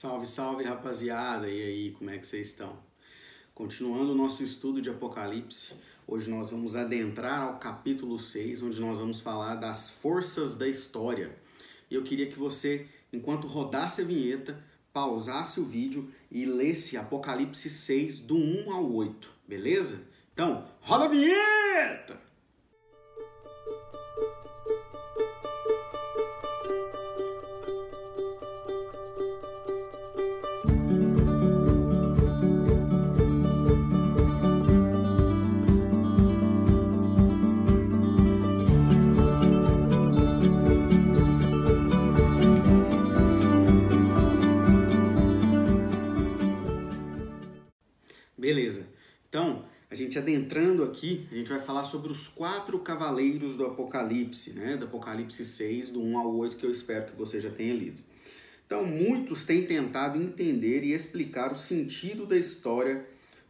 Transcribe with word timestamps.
Salve, 0.00 0.26
salve 0.26 0.62
rapaziada! 0.62 1.50
E 1.50 1.60
aí, 1.60 1.90
como 1.90 2.08
é 2.08 2.18
que 2.18 2.24
vocês 2.24 2.50
estão? 2.50 2.78
Continuando 3.52 4.12
o 4.12 4.14
nosso 4.14 4.44
estudo 4.44 4.80
de 4.80 4.88
Apocalipse, 4.88 5.74
hoje 6.06 6.30
nós 6.30 6.52
vamos 6.52 6.76
adentrar 6.76 7.42
ao 7.42 7.58
capítulo 7.58 8.16
6, 8.16 8.62
onde 8.62 8.80
nós 8.80 8.98
vamos 8.98 9.18
falar 9.18 9.56
das 9.56 9.90
forças 9.90 10.54
da 10.54 10.68
história. 10.68 11.36
E 11.90 11.96
eu 11.96 12.04
queria 12.04 12.28
que 12.28 12.38
você, 12.38 12.86
enquanto 13.12 13.48
rodasse 13.48 14.02
a 14.02 14.04
vinheta, 14.04 14.62
pausasse 14.92 15.58
o 15.58 15.64
vídeo 15.64 16.08
e 16.30 16.46
lesse 16.46 16.96
Apocalipse 16.96 17.68
6, 17.68 18.20
do 18.20 18.36
1 18.36 18.70
ao 18.72 18.92
8, 18.92 19.28
beleza? 19.48 20.00
Então, 20.32 20.64
roda 20.80 21.06
a 21.06 21.08
vinheta! 21.08 22.27
Gente 50.08 50.18
adentrando 50.18 50.82
aqui, 50.82 51.28
a 51.30 51.34
gente 51.34 51.50
vai 51.50 51.60
falar 51.60 51.84
sobre 51.84 52.10
os 52.10 52.26
quatro 52.26 52.78
cavaleiros 52.78 53.54
do 53.54 53.66
Apocalipse, 53.66 54.54
né? 54.54 54.76
Do 54.76 54.86
Apocalipse 54.86 55.44
6, 55.44 55.90
do 55.90 56.02
1 56.02 56.18
ao 56.18 56.34
8, 56.34 56.56
que 56.56 56.64
eu 56.64 56.70
espero 56.70 57.06
que 57.06 57.16
você 57.16 57.38
já 57.38 57.50
tenha 57.50 57.74
lido. 57.74 58.02
Então, 58.66 58.86
muitos 58.86 59.44
têm 59.44 59.66
tentado 59.66 60.20
entender 60.20 60.82
e 60.82 60.92
explicar 60.92 61.52
o 61.52 61.56
sentido 61.56 62.26
da 62.26 62.36
história 62.36 63.06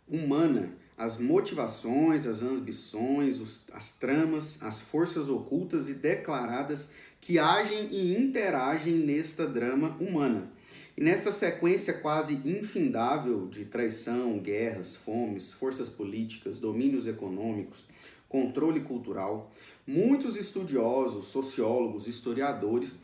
humana, 0.08 0.72
as 0.96 1.18
motivações, 1.18 2.26
as 2.26 2.42
ambições, 2.42 3.40
os, 3.40 3.64
as 3.72 3.96
tramas, 3.96 4.60
as 4.60 4.80
forças 4.80 5.28
ocultas 5.28 5.88
e 5.88 5.94
declaradas 5.94 6.92
que 7.20 7.38
agem 7.38 7.88
e 7.92 8.16
interagem 8.16 8.94
nesta 8.94 9.46
drama 9.46 9.96
humana. 10.00 10.50
E 10.98 11.00
nesta 11.00 11.30
sequência 11.30 11.94
quase 11.94 12.40
infindável 12.44 13.46
de 13.46 13.64
traição, 13.64 14.36
guerras, 14.40 14.96
fomes, 14.96 15.52
forças 15.52 15.88
políticas, 15.88 16.58
domínios 16.58 17.06
econômicos, 17.06 17.86
controle 18.28 18.80
cultural, 18.80 19.52
muitos 19.86 20.34
estudiosos, 20.34 21.26
sociólogos, 21.26 22.08
historiadores 22.08 22.98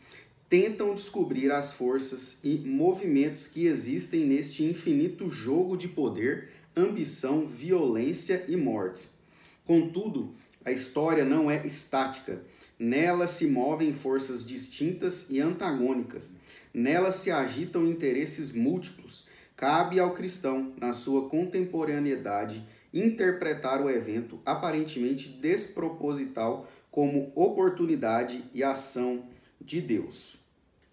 tentam 0.49 0.93
descobrir 0.93 1.49
as 1.53 1.71
forças 1.71 2.39
e 2.43 2.57
movimentos 2.57 3.47
que 3.47 3.65
existem 3.65 4.25
neste 4.25 4.65
infinito 4.65 5.29
jogo 5.29 5.77
de 5.77 5.87
poder, 5.87 6.49
ambição, 6.75 7.47
violência 7.47 8.43
e 8.49 8.57
morte. 8.57 9.07
Contudo, 9.63 10.35
a 10.65 10.71
história 10.73 11.23
não 11.23 11.49
é 11.49 11.65
estática. 11.65 12.43
Nela 12.77 13.25
se 13.25 13.47
movem 13.47 13.93
forças 13.93 14.45
distintas 14.45 15.29
e 15.29 15.39
antagônicas 15.39 16.33
Nela 16.75 17.09
se 17.09 17.31
agitam 17.31 17.85
interesses 17.85 18.51
múltiplos. 18.51 19.29
Cabe 19.55 19.97
ao 19.97 20.13
cristão, 20.13 20.73
na 20.77 20.91
sua 20.91 21.29
contemporaneidade, 21.29 22.67
interpretar 22.93 23.81
o 23.81 23.89
evento 23.89 24.41
aparentemente 24.45 25.29
desproposital 25.29 26.69
como 26.91 27.31
oportunidade 27.33 28.43
e 28.53 28.61
ação 28.61 29.23
de 29.61 29.79
Deus. 29.79 30.39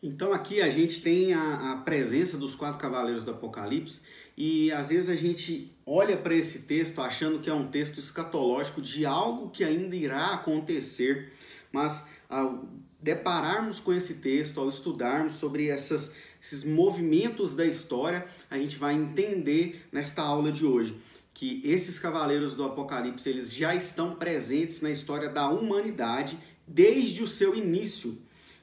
Então 0.00 0.32
aqui 0.32 0.62
a 0.62 0.70
gente 0.70 1.02
tem 1.02 1.34
a, 1.34 1.72
a 1.72 1.76
presença 1.78 2.38
dos 2.38 2.54
quatro 2.54 2.78
cavaleiros 2.78 3.24
do 3.24 3.32
Apocalipse 3.32 4.02
e 4.36 4.70
às 4.70 4.90
vezes 4.90 5.10
a 5.10 5.16
gente 5.16 5.72
olha 5.84 6.16
para 6.16 6.36
esse 6.36 6.60
texto 6.60 7.00
achando 7.00 7.40
que 7.40 7.50
é 7.50 7.54
um 7.54 7.66
texto 7.66 7.98
escatológico 7.98 8.80
de 8.80 9.04
algo 9.04 9.50
que 9.50 9.64
ainda 9.64 9.96
irá 9.96 10.34
acontecer, 10.34 11.32
mas 11.72 12.06
ao 12.28 12.68
depararmos 13.02 13.80
com 13.80 13.92
esse 13.92 14.14
texto, 14.14 14.60
ao 14.60 14.68
estudarmos 14.68 15.34
sobre 15.34 15.68
essas, 15.68 16.14
esses 16.40 16.64
movimentos 16.64 17.54
da 17.54 17.66
história, 17.66 18.26
a 18.48 18.56
gente 18.56 18.76
vai 18.76 18.94
entender 18.94 19.86
nesta 19.90 20.22
aula 20.22 20.52
de 20.52 20.64
hoje 20.64 20.96
que 21.34 21.60
esses 21.64 21.98
cavaleiros 21.98 22.54
do 22.54 22.64
Apocalipse 22.64 23.28
eles 23.28 23.52
já 23.52 23.74
estão 23.74 24.14
presentes 24.14 24.82
na 24.82 24.90
história 24.90 25.28
da 25.28 25.48
humanidade 25.48 26.38
desde 26.66 27.22
o 27.22 27.28
seu 27.28 27.54
início. 27.54 28.18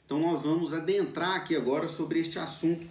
Então 0.06 0.20
nós 0.20 0.42
vamos 0.42 0.74
adentrar 0.74 1.36
aqui 1.36 1.56
agora 1.56 1.88
sobre 1.88 2.20
este 2.20 2.40
assunto 2.40 2.88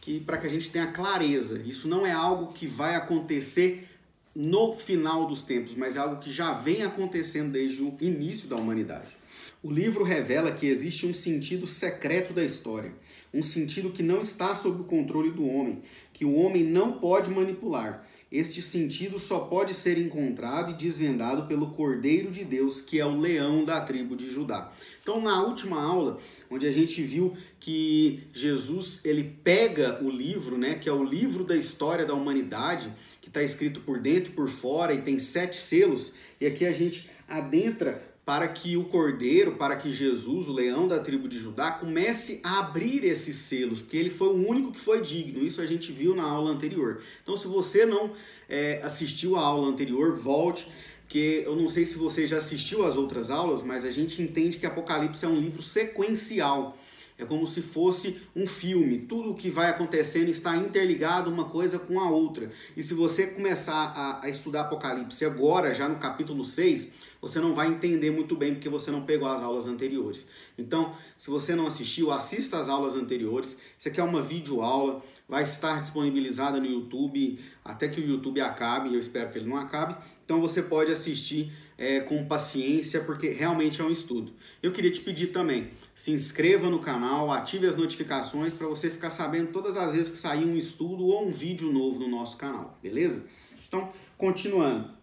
que 0.00 0.20
para 0.20 0.38
que 0.38 0.46
a 0.46 0.50
gente 0.50 0.70
tenha 0.70 0.92
clareza. 0.92 1.60
Isso 1.64 1.88
não 1.88 2.06
é 2.06 2.12
algo 2.12 2.52
que 2.52 2.66
vai 2.66 2.94
acontecer 2.94 3.88
no 4.34 4.74
final 4.74 5.26
dos 5.26 5.42
tempos, 5.42 5.74
mas 5.74 5.96
é 5.96 5.98
algo 5.98 6.20
que 6.20 6.32
já 6.32 6.52
vem 6.52 6.82
acontecendo 6.82 7.52
desde 7.52 7.82
o 7.82 7.96
início 8.00 8.48
da 8.48 8.56
humanidade. 8.56 9.21
O 9.64 9.70
livro 9.70 10.02
revela 10.02 10.50
que 10.50 10.66
existe 10.66 11.06
um 11.06 11.14
sentido 11.14 11.68
secreto 11.68 12.32
da 12.32 12.44
história, 12.44 12.92
um 13.32 13.44
sentido 13.44 13.90
que 13.90 14.02
não 14.02 14.20
está 14.20 14.56
sob 14.56 14.80
o 14.80 14.84
controle 14.84 15.30
do 15.30 15.46
homem, 15.46 15.82
que 16.12 16.24
o 16.24 16.34
homem 16.34 16.64
não 16.64 16.98
pode 16.98 17.30
manipular. 17.30 18.04
Este 18.30 18.60
sentido 18.60 19.20
só 19.20 19.38
pode 19.38 19.72
ser 19.72 19.98
encontrado 19.98 20.72
e 20.72 20.74
desvendado 20.74 21.46
pelo 21.46 21.70
Cordeiro 21.74 22.28
de 22.32 22.42
Deus, 22.42 22.80
que 22.80 22.98
é 22.98 23.06
o 23.06 23.14
leão 23.14 23.64
da 23.64 23.80
tribo 23.80 24.16
de 24.16 24.28
Judá. 24.28 24.72
Então, 25.00 25.20
na 25.20 25.44
última 25.44 25.80
aula, 25.80 26.18
onde 26.50 26.66
a 26.66 26.72
gente 26.72 27.00
viu 27.00 27.36
que 27.60 28.24
Jesus 28.34 29.04
ele 29.04 29.36
pega 29.44 30.02
o 30.02 30.10
livro, 30.10 30.58
né, 30.58 30.74
que 30.74 30.88
é 30.88 30.92
o 30.92 31.04
livro 31.04 31.44
da 31.44 31.54
história 31.54 32.04
da 32.04 32.14
humanidade, 32.14 32.92
que 33.20 33.28
está 33.28 33.44
escrito 33.44 33.80
por 33.82 34.00
dentro 34.00 34.32
e 34.32 34.34
por 34.34 34.48
fora 34.48 34.92
e 34.92 35.02
tem 35.02 35.20
sete 35.20 35.54
selos, 35.54 36.14
e 36.40 36.46
aqui 36.46 36.66
a 36.66 36.72
gente 36.72 37.08
adentra 37.28 38.11
para 38.24 38.46
que 38.46 38.76
o 38.76 38.84
Cordeiro, 38.84 39.56
para 39.56 39.76
que 39.76 39.92
Jesus, 39.92 40.46
o 40.46 40.52
leão 40.52 40.86
da 40.86 41.00
tribo 41.00 41.28
de 41.28 41.40
Judá, 41.40 41.72
comece 41.72 42.40
a 42.44 42.60
abrir 42.60 43.04
esses 43.04 43.36
selos, 43.36 43.80
porque 43.80 43.96
ele 43.96 44.10
foi 44.10 44.28
o 44.28 44.48
único 44.48 44.70
que 44.70 44.78
foi 44.78 45.02
digno. 45.02 45.44
Isso 45.44 45.60
a 45.60 45.66
gente 45.66 45.90
viu 45.90 46.14
na 46.14 46.22
aula 46.22 46.50
anterior. 46.50 47.02
Então, 47.22 47.36
se 47.36 47.48
você 47.48 47.84
não 47.84 48.12
é, 48.48 48.80
assistiu 48.82 49.36
a 49.36 49.40
aula 49.40 49.66
anterior, 49.66 50.14
volte, 50.14 50.70
que 51.08 51.42
eu 51.44 51.56
não 51.56 51.68
sei 51.68 51.84
se 51.84 51.98
você 51.98 52.26
já 52.26 52.38
assistiu 52.38 52.86
às 52.86 52.96
outras 52.96 53.30
aulas, 53.30 53.62
mas 53.62 53.84
a 53.84 53.90
gente 53.90 54.22
entende 54.22 54.56
que 54.56 54.66
Apocalipse 54.66 55.24
é 55.24 55.28
um 55.28 55.38
livro 55.40 55.60
sequencial. 55.60 56.78
É 57.18 57.24
como 57.24 57.46
se 57.46 57.60
fosse 57.60 58.20
um 58.34 58.46
filme. 58.46 59.00
Tudo 59.00 59.30
o 59.30 59.34
que 59.34 59.50
vai 59.50 59.68
acontecendo 59.68 60.28
está 60.28 60.56
interligado 60.56 61.30
uma 61.30 61.50
coisa 61.50 61.78
com 61.78 62.00
a 62.00 62.10
outra. 62.10 62.50
E 62.76 62.82
se 62.82 62.94
você 62.94 63.26
começar 63.26 63.92
a, 63.94 64.24
a 64.24 64.28
estudar 64.30 64.62
Apocalipse 64.62 65.24
agora, 65.24 65.74
já 65.74 65.88
no 65.88 65.96
capítulo 65.98 66.44
6, 66.44 66.90
você 67.22 67.38
não 67.38 67.54
vai 67.54 67.68
entender 67.68 68.10
muito 68.10 68.34
bem 68.34 68.52
porque 68.52 68.68
você 68.68 68.90
não 68.90 69.02
pegou 69.02 69.28
as 69.28 69.40
aulas 69.40 69.68
anteriores. 69.68 70.28
Então, 70.58 70.92
se 71.16 71.30
você 71.30 71.54
não 71.54 71.68
assistiu, 71.68 72.10
assista 72.10 72.58
as 72.58 72.68
aulas 72.68 72.96
anteriores. 72.96 73.60
Isso 73.78 73.88
aqui 73.88 74.00
é 74.00 74.02
uma 74.02 74.20
videoaula, 74.20 75.00
vai 75.28 75.44
estar 75.44 75.80
disponibilizada 75.80 76.58
no 76.58 76.66
YouTube 76.66 77.38
até 77.64 77.88
que 77.88 78.00
o 78.00 78.04
YouTube 78.04 78.40
acabe, 78.40 78.92
eu 78.92 78.98
espero 78.98 79.30
que 79.30 79.38
ele 79.38 79.48
não 79.48 79.56
acabe. 79.56 79.96
Então 80.24 80.40
você 80.40 80.62
pode 80.62 80.90
assistir 80.90 81.52
é, 81.78 82.00
com 82.00 82.24
paciência, 82.26 83.00
porque 83.04 83.28
realmente 83.28 83.80
é 83.80 83.84
um 83.84 83.90
estudo. 83.90 84.32
Eu 84.60 84.72
queria 84.72 84.90
te 84.90 85.00
pedir 85.00 85.28
também, 85.28 85.70
se 85.94 86.10
inscreva 86.10 86.68
no 86.68 86.80
canal, 86.80 87.30
ative 87.30 87.68
as 87.68 87.76
notificações 87.76 88.52
para 88.52 88.66
você 88.66 88.90
ficar 88.90 89.10
sabendo 89.10 89.52
todas 89.52 89.76
as 89.76 89.92
vezes 89.92 90.10
que 90.10 90.18
sair 90.18 90.44
um 90.44 90.56
estudo 90.56 91.04
ou 91.04 91.26
um 91.26 91.30
vídeo 91.30 91.72
novo 91.72 92.00
no 92.00 92.08
nosso 92.08 92.36
canal, 92.36 92.78
beleza? 92.82 93.24
Então, 93.68 93.92
continuando 94.18 95.01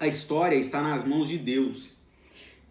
a 0.00 0.06
história 0.06 0.56
está 0.56 0.82
nas 0.82 1.04
mãos 1.04 1.28
de 1.28 1.38
Deus. 1.38 1.90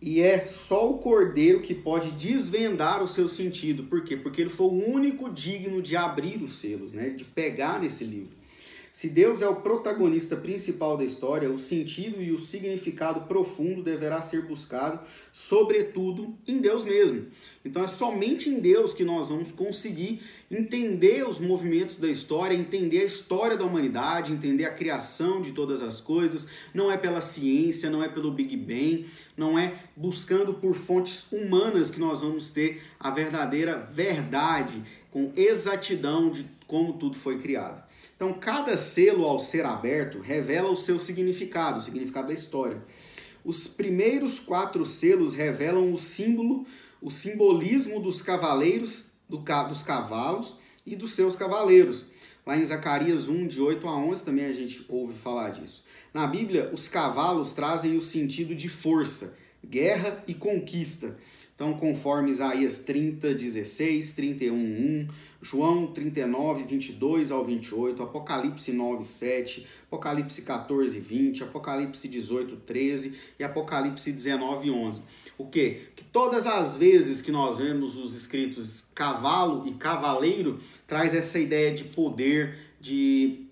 E 0.02 0.22
é 0.22 0.40
só 0.40 0.92
o 0.92 1.00
cordeiro 1.00 1.62
que 1.62 1.74
pode 1.74 2.12
desvendar 2.12 3.02
o 3.02 3.08
seu 3.08 3.28
sentido. 3.28 3.84
Por 3.86 4.04
quê? 4.04 4.16
Porque 4.16 4.42
ele 4.42 4.50
foi 4.50 4.68
o 4.68 4.94
único 4.94 5.30
digno 5.30 5.82
de 5.82 5.96
abrir 5.96 6.42
os 6.44 6.60
selos, 6.60 6.94
né? 6.94 7.10
de 7.10 7.24
pegar 7.24 7.82
nesse 7.82 8.04
livro. 8.04 8.37
Se 8.98 9.08
Deus 9.10 9.44
é 9.44 9.48
o 9.48 9.58
protagonista 9.58 10.36
principal 10.36 10.98
da 10.98 11.04
história, 11.04 11.52
o 11.52 11.60
sentido 11.60 12.20
e 12.20 12.32
o 12.32 12.40
significado 12.40 13.28
profundo 13.28 13.84
deverá 13.84 14.24
ser 14.24 14.48
buscado, 14.48 15.00
sobretudo, 15.32 16.36
em 16.48 16.58
Deus 16.58 16.84
mesmo. 16.84 17.28
Então 17.64 17.84
é 17.84 17.88
somente 17.88 18.50
em 18.50 18.60
Deus 18.60 18.96
que 18.96 19.04
nós 19.04 19.30
vamos 19.30 19.52
conseguir 19.52 20.24
entender 20.50 21.28
os 21.28 21.40
movimentos 21.40 21.98
da 21.98 22.10
história, 22.10 22.56
entender 22.56 23.02
a 23.02 23.06
história 23.06 23.56
da 23.56 23.66
humanidade, 23.66 24.34
entender 24.34 24.66
a 24.66 24.74
criação 24.74 25.44
de 25.44 25.52
todas 25.52 25.84
as 25.84 26.02
coisas. 26.02 26.48
Não 26.74 26.92
é 26.92 26.98
pela 26.98 27.22
ciência, 27.22 27.92
não 27.92 28.04
é 28.04 28.10
pelo 28.10 28.32
Big 28.32 28.58
Bang, 28.58 29.06
não 29.38 29.60
é 29.60 29.76
buscando 29.96 30.56
por 30.56 30.74
fontes 30.74 31.32
humanas 31.32 31.92
que 31.92 32.00
nós 32.00 32.22
vamos 32.22 32.50
ter 32.50 32.82
a 33.00 33.12
verdadeira 33.12 33.78
verdade, 33.94 34.82
com 35.12 35.32
exatidão 35.36 36.32
de 36.32 36.48
como 36.66 36.94
tudo 36.94 37.16
foi 37.16 37.38
criado. 37.38 37.87
Então, 38.18 38.34
cada 38.34 38.76
selo, 38.78 39.26
ao 39.26 39.40
ser 39.40 39.64
aberto, 39.64 40.20
revela 40.20 40.72
o 40.72 40.76
seu 40.76 40.98
significado, 40.98 41.78
o 41.78 41.82
significado 41.82 42.30
da 42.30 42.34
história. 42.34 42.84
Os 43.46 43.68
primeiros 43.68 44.40
quatro 44.40 44.84
selos 44.88 45.36
revelam 45.36 45.94
o 45.94 46.00
símbolo, 46.00 46.66
o 47.00 47.12
simbolismo 47.12 48.02
dos 48.02 48.24
cavaleiros, 48.24 49.12
do, 49.30 49.38
dos 49.38 49.84
cavalos 49.84 50.58
e 50.84 50.96
dos 50.96 51.14
seus 51.14 51.36
cavaleiros. 51.36 52.08
Lá 52.44 52.58
em 52.58 52.66
Zacarias 52.66 53.30
1, 53.30 53.48
de 53.48 53.62
8 53.62 53.88
a 53.88 53.96
11, 53.96 54.26
também 54.26 54.46
a 54.46 54.54
gente 54.54 54.84
ouve 54.90 55.14
falar 55.14 55.52
disso. 55.52 55.86
Na 56.12 56.26
Bíblia, 56.26 56.72
os 56.74 56.88
cavalos 56.88 57.54
trazem 57.54 57.96
o 57.96 58.02
sentido 58.02 58.56
de 58.56 58.68
força, 58.68 59.38
guerra 59.64 60.24
e 60.28 60.34
conquista. 60.34 61.16
Então, 61.54 61.74
conforme 61.74 62.32
Isaías 62.32 62.80
30, 62.80 63.34
16, 63.34 64.14
31, 64.14 64.56
1, 64.56 65.08
João 65.42 65.88
39, 65.88 66.64
22 66.64 67.32
ao 67.32 67.44
28, 67.44 68.02
Apocalipse 68.02 68.72
9, 68.72 69.04
7, 69.04 69.68
Apocalipse 69.88 70.42
14, 70.42 71.00
20, 71.00 71.44
Apocalipse 71.44 72.08
18, 72.08 72.56
13 72.58 73.20
e 73.40 73.44
Apocalipse 73.44 74.12
19, 74.12 74.72
11. 74.72 75.04
O 75.38 75.46
quê? 75.46 75.90
Que 75.96 76.04
todas 76.04 76.48
as 76.48 76.76
vezes 76.76 77.22
que 77.22 77.32
nós 77.32 77.60
vemos 77.60 77.96
os 77.98 78.16
escritos 78.16 78.90
cavalo 78.96 79.68
e 79.68 79.74
cavaleiro, 79.74 80.60
traz 80.88 81.14
essa 81.14 81.38
ideia 81.38 81.74
de 81.74 81.84
poder, 81.84 82.58
de 82.80 83.46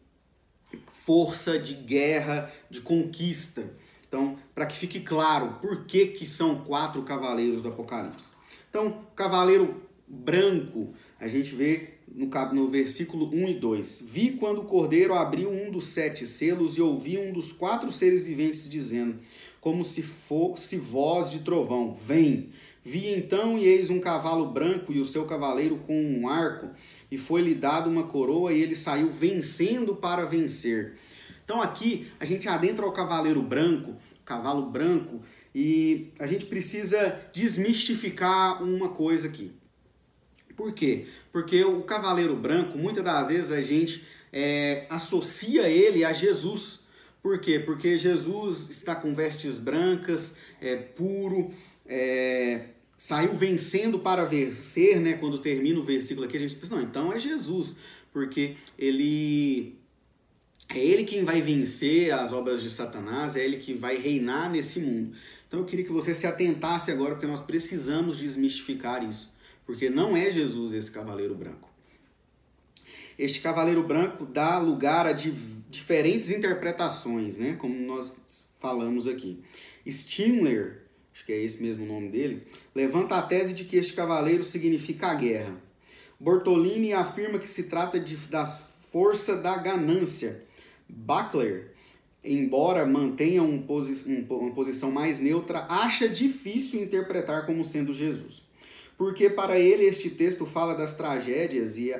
força, 0.87 1.59
de 1.59 1.75
guerra, 1.75 2.51
de 2.69 2.81
conquista. 2.81 3.71
Então, 4.07 4.37
para 4.55 4.65
que 4.65 4.75
fique 4.75 5.01
claro 5.01 5.59
por 5.61 5.85
que, 5.85 6.07
que 6.07 6.25
são 6.25 6.63
quatro 6.63 7.03
cavaleiros 7.03 7.61
do 7.61 7.69
Apocalipse. 7.69 8.29
Então, 8.69 9.03
cavaleiro 9.15 9.83
branco, 10.07 10.93
a 11.19 11.27
gente 11.27 11.55
vê 11.55 11.95
no, 12.07 12.27
no 12.53 12.69
versículo 12.69 13.29
1 13.33 13.49
e 13.49 13.53
2. 13.59 14.05
Vi 14.07 14.31
quando 14.31 14.61
o 14.61 14.65
cordeiro 14.65 15.13
abriu 15.13 15.51
um 15.51 15.71
dos 15.71 15.87
sete 15.87 16.27
selos 16.27 16.77
e 16.77 16.81
ouvi 16.81 17.17
um 17.17 17.33
dos 17.33 17.51
quatro 17.51 17.91
seres 17.91 18.23
viventes 18.23 18.69
dizendo: 18.69 19.19
como 19.59 19.83
se 19.83 20.03
fosse 20.03 20.77
voz 20.77 21.29
de 21.29 21.39
trovão: 21.39 21.93
Vem! 21.93 22.51
Vi 22.83 23.07
então 23.15 23.57
e 23.57 23.65
eis 23.65 23.89
um 23.89 23.99
cavalo 23.99 24.45
branco 24.51 24.93
e 24.93 24.99
o 24.99 25.05
seu 25.05 25.25
cavaleiro 25.25 25.77
com 25.87 25.99
um 25.99 26.29
arco, 26.29 26.69
e 27.09 27.17
foi-lhe 27.17 27.55
dado 27.55 27.89
uma 27.89 28.03
coroa 28.03 28.53
e 28.53 28.61
ele 28.61 28.75
saiu 28.75 29.09
vencendo 29.09 29.95
para 29.95 30.23
vencer. 30.23 30.93
Então 31.43 31.63
aqui 31.63 32.07
a 32.19 32.25
gente 32.25 32.47
adentra 32.47 32.85
ao 32.85 32.91
cavaleiro 32.91 33.41
branco, 33.41 33.95
cavalo 34.23 34.69
branco, 34.69 35.19
e 35.53 36.11
a 36.19 36.27
gente 36.27 36.45
precisa 36.45 37.19
desmistificar 37.33 38.63
uma 38.63 38.89
coisa 38.89 39.27
aqui. 39.27 39.51
Por 40.55 40.73
quê? 40.73 41.07
Porque 41.31 41.63
o 41.63 41.81
cavaleiro 41.83 42.35
branco, 42.35 42.77
muitas 42.77 43.03
das 43.03 43.27
vezes 43.27 43.51
a 43.51 43.61
gente 43.61 44.05
é, 44.31 44.85
associa 44.89 45.67
ele 45.69 46.03
a 46.03 46.13
Jesus. 46.13 46.85
Por 47.21 47.39
quê? 47.39 47.59
Porque 47.59 47.97
Jesus 47.97 48.69
está 48.69 48.95
com 48.95 49.13
vestes 49.15 49.57
brancas, 49.57 50.37
é 50.61 50.75
puro, 50.75 51.53
é, 51.85 52.69
saiu 52.95 53.33
vencendo 53.33 53.99
para 53.99 54.25
vencer, 54.25 54.99
né? 54.99 55.13
Quando 55.13 55.37
termina 55.39 55.79
o 55.79 55.83
versículo 55.83 56.25
aqui, 56.25 56.37
a 56.37 56.39
gente 56.39 56.55
pensa, 56.55 56.75
não, 56.75 56.83
então 56.83 57.11
é 57.11 57.19
Jesus, 57.19 57.77
porque 58.13 58.55
ele 58.77 59.75
é 60.69 60.79
ele 60.79 61.03
quem 61.03 61.23
vai 61.23 61.41
vencer 61.41 62.11
as 62.11 62.33
obras 62.33 62.61
de 62.61 62.69
Satanás, 62.69 63.35
é 63.35 63.45
ele 63.45 63.57
que 63.57 63.73
vai 63.73 63.97
reinar 63.97 64.49
nesse 64.49 64.79
mundo. 64.79 65.15
Então 65.47 65.59
eu 65.59 65.65
queria 65.65 65.85
que 65.85 65.91
você 65.91 66.13
se 66.13 66.25
atentasse 66.25 66.91
agora, 66.91 67.11
porque 67.11 67.27
nós 67.27 67.41
precisamos 67.41 68.17
desmistificar 68.17 69.07
isso, 69.07 69.31
porque 69.65 69.89
não 69.89 70.15
é 70.15 70.31
Jesus 70.31 70.73
esse 70.73 70.91
cavaleiro 70.91 71.35
branco. 71.35 71.69
Este 73.17 73.39
cavaleiro 73.39 73.83
branco 73.83 74.25
dá 74.25 74.57
lugar 74.57 75.07
a 75.07 75.13
diferentes 75.13 76.29
interpretações, 76.29 77.37
né? 77.37 77.55
como 77.55 77.73
nós 77.79 78.13
falamos 78.57 79.07
aqui. 79.07 79.41
Stimler, 79.87 80.83
acho 81.13 81.25
que 81.25 81.31
é 81.31 81.41
esse 81.41 81.61
mesmo 81.61 81.85
o 81.85 81.87
nome 81.87 82.09
dele, 82.09 82.43
levanta 82.73 83.15
a 83.15 83.21
tese 83.21 83.53
de 83.53 83.63
que 83.63 83.77
este 83.77 83.93
cavaleiro 83.93 84.43
significa 84.43 85.07
a 85.07 85.15
guerra. 85.15 85.55
Bortolini 86.19 86.93
afirma 86.93 87.39
que 87.39 87.47
se 87.47 87.63
trata 87.63 87.99
de, 87.99 88.15
da 88.15 88.45
força 88.45 89.37
da 89.37 89.57
ganância. 89.57 90.43
Buckler, 90.87 91.73
embora 92.23 92.85
mantenha 92.85 93.43
um 93.43 93.61
posi 93.61 94.09
um, 94.09 94.25
uma 94.35 94.53
posição 94.53 94.91
mais 94.91 95.19
neutra, 95.19 95.65
acha 95.69 96.07
difícil 96.07 96.81
interpretar 96.81 97.45
como 97.45 97.63
sendo 97.63 97.93
Jesus. 97.93 98.43
Porque 98.97 99.29
para 99.29 99.59
ele 99.59 99.85
este 99.85 100.09
texto 100.09 100.45
fala 100.45 100.73
das 100.73 100.95
tragédias 100.95 101.77
e 101.77 101.93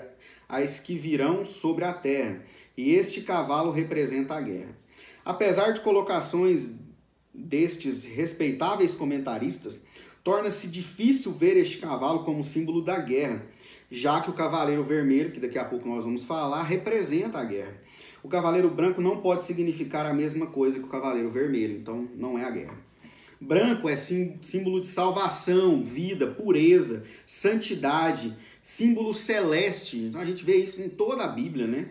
as 0.47 0.80
que 0.80 0.97
virão 0.97 1.44
sobre 1.44 1.83
a 1.83 1.94
terra, 1.94 2.42
e 2.77 2.94
este 2.94 3.21
cavalo 3.21 3.71
representa 3.71 4.36
a 4.36 4.42
guerra. 4.42 4.77
Apesar 5.24 5.71
de 5.71 5.81
colocações 5.81 6.71
destes 7.33 8.06
respeitáveis 8.06 8.94
comentaristas, 8.94 9.83
torna-se 10.24 10.68
difícil 10.68 11.31
ver 11.33 11.57
este 11.57 11.77
cavalo 11.77 12.24
como 12.24 12.44
símbolo 12.44 12.81
da 12.81 13.00
guerra, 13.00 13.44
já 13.89 14.21
que 14.21 14.30
o 14.30 14.33
cavaleiro 14.33 14.83
vermelho, 14.83 15.31
que 15.31 15.39
daqui 15.39 15.57
a 15.57 15.65
pouco 15.65 15.88
nós 15.88 16.03
vamos 16.03 16.24
falar, 16.24 16.63
representa 16.63 17.39
a 17.39 17.44
guerra. 17.44 17.75
O 18.24 18.27
cavaleiro 18.27 18.69
branco 18.69 19.01
não 19.01 19.21
pode 19.21 19.44
significar 19.44 20.06
a 20.06 20.13
mesma 20.13 20.47
coisa 20.47 20.80
que 20.80 20.86
o 20.86 20.89
cavaleiro 20.89 21.30
vermelho, 21.30 21.77
então 21.77 22.07
não 22.15 22.39
é 22.39 22.44
a 22.44 22.50
guerra. 22.50 22.77
Branco 23.39 23.89
é 23.89 23.95
símbolo 23.95 24.79
de 24.79 24.87
salvação, 24.87 25.83
vida, 25.83 26.27
pureza, 26.27 27.05
santidade, 27.25 28.35
símbolo 28.61 29.13
celeste. 29.13 29.97
Então 29.97 30.21
a 30.21 30.25
gente 30.25 30.43
vê 30.43 30.55
isso 30.57 30.81
em 30.81 30.89
toda 30.89 31.23
a 31.23 31.27
Bíblia, 31.27 31.67
né? 31.67 31.89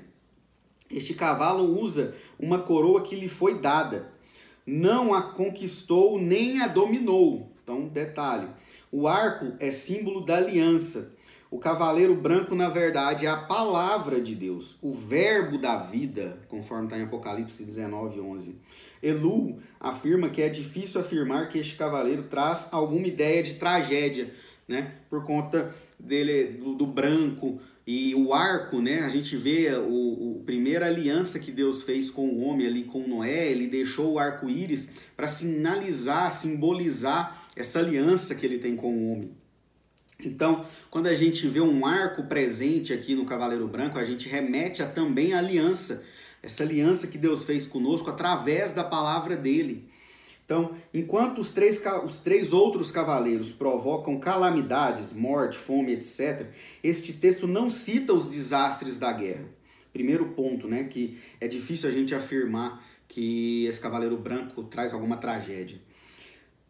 Este 0.90 1.14
cavalo 1.14 1.80
usa 1.80 2.14
uma 2.38 2.58
coroa 2.58 3.02
que 3.02 3.16
lhe 3.16 3.28
foi 3.28 3.58
dada. 3.58 4.12
Não 4.66 5.12
a 5.12 5.22
conquistou 5.22 6.20
nem 6.20 6.60
a 6.60 6.68
dominou. 6.68 7.52
Então, 7.62 7.88
detalhe: 7.88 8.48
o 8.90 9.08
arco 9.08 9.54
é 9.58 9.70
símbolo 9.70 10.24
da 10.24 10.36
aliança. 10.36 11.14
O 11.50 11.58
cavaleiro 11.58 12.16
branco, 12.16 12.54
na 12.54 12.68
verdade, 12.68 13.26
é 13.26 13.28
a 13.28 13.36
palavra 13.36 14.20
de 14.20 14.34
Deus, 14.34 14.76
o 14.82 14.92
verbo 14.92 15.56
da 15.56 15.76
vida, 15.76 16.38
conforme 16.48 16.86
está 16.86 16.98
em 16.98 17.02
Apocalipse 17.02 17.64
19, 17.64 18.20
11. 18.20 18.60
Elu 19.06 19.58
afirma 19.78 20.28
que 20.28 20.40
é 20.42 20.48
difícil 20.48 21.00
afirmar 21.00 21.48
que 21.48 21.58
este 21.58 21.76
cavaleiro 21.76 22.24
traz 22.24 22.68
alguma 22.72 23.06
ideia 23.06 23.42
de 23.42 23.54
tragédia, 23.54 24.32
né? 24.66 24.94
Por 25.10 25.24
conta 25.24 25.74
dele 25.98 26.58
do, 26.58 26.74
do 26.74 26.86
branco, 26.86 27.60
e 27.86 28.14
o 28.14 28.32
arco, 28.32 28.80
né? 28.80 29.00
A 29.00 29.10
gente 29.10 29.36
vê 29.36 29.70
o, 29.74 30.38
o 30.38 30.42
primeira 30.46 30.86
aliança 30.86 31.38
que 31.38 31.52
Deus 31.52 31.82
fez 31.82 32.08
com 32.08 32.28
o 32.28 32.40
homem 32.40 32.66
ali 32.66 32.84
com 32.84 33.06
Noé, 33.06 33.50
ele 33.50 33.66
deixou 33.66 34.12
o 34.12 34.18
arco-íris 34.18 34.90
para 35.16 35.28
sinalizar, 35.28 36.32
simbolizar 36.32 37.46
essa 37.54 37.78
aliança 37.78 38.34
que 38.34 38.46
ele 38.46 38.58
tem 38.58 38.74
com 38.74 38.90
o 38.90 39.12
homem. 39.12 39.30
Então, 40.18 40.64
quando 40.90 41.08
a 41.08 41.14
gente 41.14 41.46
vê 41.46 41.60
um 41.60 41.84
arco 41.84 42.22
presente 42.24 42.92
aqui 42.92 43.14
no 43.14 43.26
Cavaleiro 43.26 43.68
Branco, 43.68 43.98
a 43.98 44.04
gente 44.04 44.28
remete 44.28 44.82
a 44.82 44.86
também 44.86 45.34
a 45.34 45.38
aliança, 45.38 46.06
essa 46.44 46.62
aliança 46.62 47.06
que 47.06 47.18
Deus 47.18 47.44
fez 47.44 47.66
conosco 47.66 48.10
através 48.10 48.72
da 48.72 48.84
palavra 48.84 49.36
dele. 49.36 49.88
Então, 50.44 50.72
enquanto 50.92 51.40
os 51.40 51.52
três, 51.52 51.82
os 52.04 52.18
três 52.18 52.52
outros 52.52 52.90
cavaleiros 52.90 53.50
provocam 53.50 54.20
calamidades, 54.20 55.12
morte, 55.12 55.56
fome, 55.56 55.92
etc., 55.92 56.48
este 56.82 57.14
texto 57.14 57.46
não 57.46 57.70
cita 57.70 58.12
os 58.12 58.26
desastres 58.26 58.98
da 58.98 59.10
guerra. 59.12 59.46
Primeiro 59.92 60.26
ponto, 60.26 60.68
né, 60.68 60.84
que 60.84 61.18
é 61.40 61.48
difícil 61.48 61.88
a 61.88 61.92
gente 61.92 62.14
afirmar 62.14 62.84
que 63.08 63.64
esse 63.66 63.80
cavaleiro 63.80 64.18
branco 64.18 64.64
traz 64.64 64.92
alguma 64.92 65.16
tragédia. 65.16 65.80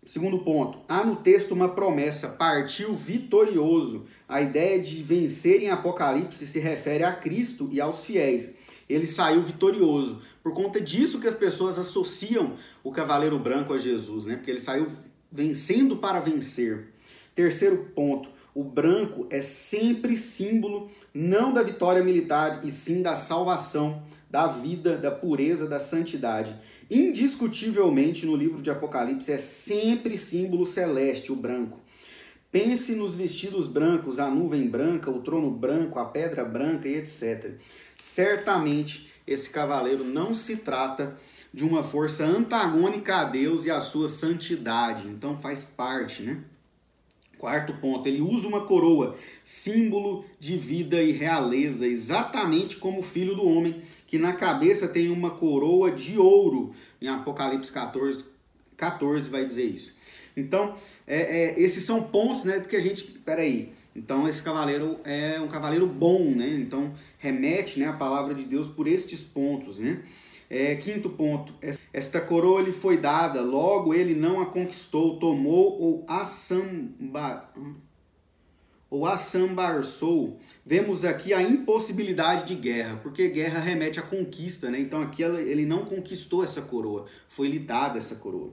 Segundo 0.07 0.41
ponto, 0.41 0.81
há 0.87 1.03
no 1.03 1.17
texto 1.17 1.53
uma 1.53 1.71
promessa, 1.71 2.29
partiu 2.29 2.95
vitorioso. 2.95 4.07
A 4.29 4.43
ideia 4.43 4.79
de 4.79 5.03
vencer 5.03 5.63
em 5.63 5.71
Apocalipse 5.71 6.47
se 6.47 6.61
refere 6.61 7.03
a 7.03 7.13
Cristo 7.13 7.71
e 7.73 7.81
aos 7.81 8.05
fiéis. 8.05 8.55
Ele 8.89 9.07
saiu 9.07 9.43
vitorioso. 9.43 10.23
Por 10.43 10.53
conta 10.53 10.81
disso 10.81 11.21
que 11.21 11.29
as 11.29 11.35
pessoas 11.35 11.79
associam 11.79 12.55
o 12.83 12.93
cavaleiro 12.93 13.39
branco 13.39 13.73
a 13.73 13.79
Jesus, 13.79 14.27
né? 14.27 14.37
Porque 14.37 14.51
ele 14.51 14.61
saiu 14.61 14.87
vencendo 15.31 15.97
para 15.97 16.21
vencer. 16.21 16.89
Terceiro 17.35 17.91
ponto, 17.95 18.29
o 18.55 18.63
branco 18.63 19.27
é 19.31 19.41
sempre 19.41 20.17
símbolo 20.17 20.91
não 21.13 21.53
da 21.53 21.63
vitória 21.63 22.03
militar, 22.03 22.61
e 22.65 22.71
sim 22.71 23.03
da 23.03 23.15
salvação, 23.15 24.03
da 24.31 24.47
vida, 24.47 24.97
da 24.97 25.11
pureza, 25.11 25.67
da 25.67 25.81
santidade. 25.81 26.55
Indiscutivelmente, 26.91 28.27
no 28.27 28.37
livro 28.37 28.61
de 28.61 28.71
Apocalipse, 28.71 29.33
é 29.33 29.39
sempre 29.39 30.19
símbolo 30.19 30.67
celeste, 30.67 31.33
o 31.33 31.37
branco. 31.37 31.81
Pense 32.55 32.95
nos 32.95 33.17
vestidos 33.17 33.67
brancos, 33.67 34.21
a 34.21 34.31
nuvem 34.31 34.69
branca, 34.69 35.11
o 35.11 35.21
trono 35.21 35.51
branco, 35.51 35.99
a 35.99 36.05
pedra 36.05 36.45
branca 36.45 36.89
e 36.89 36.95
etc. 36.95 37.55
Certamente 37.99 39.11
esse 39.27 39.51
cavaleiro 39.51 40.05
não 40.05 40.33
se 40.33 40.59
trata 40.59 41.19
de 41.53 41.65
uma 41.65 41.83
força 41.83 42.25
antagônica 42.25 43.17
a 43.17 43.25
Deus 43.25 43.67
e 43.67 43.73
a 43.73 43.81
sua 43.81 44.09
santidade. 44.09 45.09
Então 45.09 45.37
faz 45.37 45.65
parte, 45.65 46.23
né? 46.23 46.45
Quarto 47.39 47.75
ponto, 47.75 48.09
ele 48.09 48.21
usa 48.21 48.47
uma 48.47 48.61
coroa, 48.61 49.17
símbolo 49.43 50.25
de 50.39 50.57
vida 50.57 51.03
e 51.03 51.11
realeza, 51.11 51.89
exatamente 51.89 52.77
como 52.77 53.01
o 53.01 53.03
filho 53.03 53.35
do 53.35 53.45
homem, 53.45 53.83
que 54.07 54.17
na 54.17 54.33
cabeça 54.33 54.87
tem 54.87 55.11
uma 55.11 55.33
coroa 55.33 55.91
de 55.91 56.17
ouro. 56.17 56.73
Em 57.03 57.09
Apocalipse 57.09 57.73
14, 57.73 58.25
14 58.77 59.29
vai 59.29 59.45
dizer 59.45 59.65
isso. 59.65 60.04
Então, 60.37 60.77
é, 61.07 61.19
é, 61.21 61.61
esses 61.61 61.85
são 61.85 62.03
pontos 62.03 62.45
né, 62.45 62.61
que 62.61 62.77
a 62.77 62.81
gente. 62.81 63.05
Peraí. 63.05 63.73
Então 63.97 64.29
esse 64.29 64.43
cavaleiro 64.43 64.99
é 65.05 65.41
um 65.41 65.47
cavaleiro 65.47 65.87
bom, 65.87 66.25
né? 66.35 66.49
Então 66.49 66.93
remete 67.17 67.79
né, 67.79 67.87
a 67.87 67.93
palavra 67.93 68.35
de 68.35 68.45
Deus 68.45 68.67
por 68.67 68.89
estes 68.89 69.23
pontos, 69.23 69.79
né? 69.79 70.03
É, 70.51 70.75
quinto 70.77 71.09
ponto, 71.09 71.55
esta 71.93 72.21
coroa 72.21 72.61
lhe 72.61 72.71
foi 72.71 72.99
dada, 72.99 73.41
logo 73.41 73.95
ele 73.95 74.15
não 74.15 74.41
a 74.41 74.47
conquistou, 74.47 75.19
tomou 75.19 75.81
ou 75.81 76.05
assamba, 76.07 77.51
ou 78.91 79.07
assambarçou. 79.07 80.39
Vemos 80.65 81.05
aqui 81.05 81.33
a 81.33 81.43
impossibilidade 81.43 82.45
de 82.45 82.55
guerra, 82.55 83.01
porque 83.03 83.29
guerra 83.29 83.59
remete 83.59 83.99
à 83.99 84.03
conquista, 84.03 84.71
né? 84.71 84.79
Então 84.79 85.01
aqui 85.03 85.23
ele 85.23 85.65
não 85.65 85.85
conquistou 85.85 86.45
essa 86.45 86.63
coroa, 86.63 87.07
foi 87.29 87.49
lhe 87.49 87.59
dada 87.59 87.99
essa 87.99 88.17
coroa. 88.17 88.53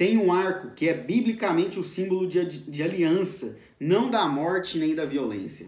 Tem 0.00 0.16
um 0.16 0.32
arco 0.32 0.70
que 0.74 0.88
é 0.88 0.94
biblicamente 0.94 1.78
o 1.78 1.84
símbolo 1.84 2.26
de, 2.26 2.42
de 2.42 2.82
aliança, 2.82 3.58
não 3.78 4.10
da 4.10 4.26
morte 4.26 4.78
nem 4.78 4.94
da 4.94 5.04
violência. 5.04 5.66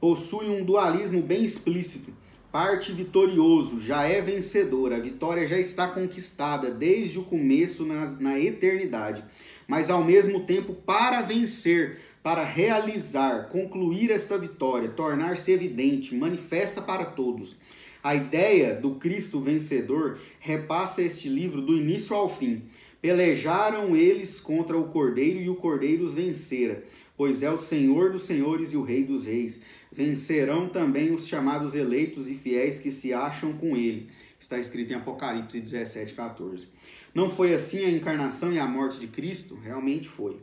Possui 0.00 0.48
um 0.48 0.64
dualismo 0.64 1.22
bem 1.22 1.44
explícito. 1.44 2.12
Parte 2.50 2.90
vitorioso, 2.90 3.80
já 3.80 4.02
é 4.02 4.20
vencedor, 4.20 4.92
a 4.92 4.98
vitória 4.98 5.46
já 5.46 5.60
está 5.60 5.86
conquistada 5.86 6.72
desde 6.72 7.20
o 7.20 7.22
começo 7.22 7.86
na, 7.86 8.04
na 8.18 8.36
eternidade. 8.36 9.22
Mas 9.68 9.90
ao 9.90 10.02
mesmo 10.02 10.40
tempo, 10.40 10.74
para 10.74 11.20
vencer, 11.20 12.00
para 12.20 12.42
realizar, 12.42 13.48
concluir 13.48 14.10
esta 14.10 14.36
vitória, 14.36 14.88
tornar-se 14.88 15.52
evidente, 15.52 16.16
manifesta 16.16 16.82
para 16.82 17.04
todos. 17.04 17.54
A 18.02 18.16
ideia 18.16 18.74
do 18.74 18.96
Cristo 18.96 19.38
vencedor 19.38 20.18
repassa 20.40 21.00
este 21.00 21.28
livro 21.28 21.62
do 21.62 21.76
início 21.76 22.16
ao 22.16 22.28
fim. 22.28 22.64
Pelejaram 23.02 23.94
eles 23.94 24.40
contra 24.40 24.78
o 24.78 24.88
Cordeiro 24.88 25.40
e 25.40 25.50
o 25.50 25.56
Cordeiro 25.56 26.04
os 26.04 26.14
vencera 26.14 26.82
pois 27.22 27.40
é 27.42 27.50
o 27.50 27.56
Senhor 27.56 28.10
dos 28.10 28.22
senhores 28.22 28.72
e 28.72 28.76
o 28.76 28.82
Rei 28.82 29.04
dos 29.04 29.24
reis. 29.24 29.62
Vencerão 29.92 30.68
também 30.68 31.14
os 31.14 31.28
chamados 31.28 31.72
eleitos 31.74 32.28
e 32.28 32.34
fiéis 32.34 32.80
que 32.80 32.90
se 32.90 33.12
acham 33.12 33.52
com 33.52 33.76
ele. 33.76 34.10
Está 34.40 34.58
escrito 34.58 34.92
em 34.92 34.96
Apocalipse 34.96 35.60
17, 35.60 36.14
14. 36.14 36.66
Não 37.14 37.30
foi 37.30 37.54
assim 37.54 37.84
a 37.84 37.90
encarnação 37.90 38.52
e 38.52 38.58
a 38.58 38.66
morte 38.66 38.98
de 38.98 39.06
Cristo? 39.06 39.54
Realmente 39.54 40.08
foi. 40.08 40.36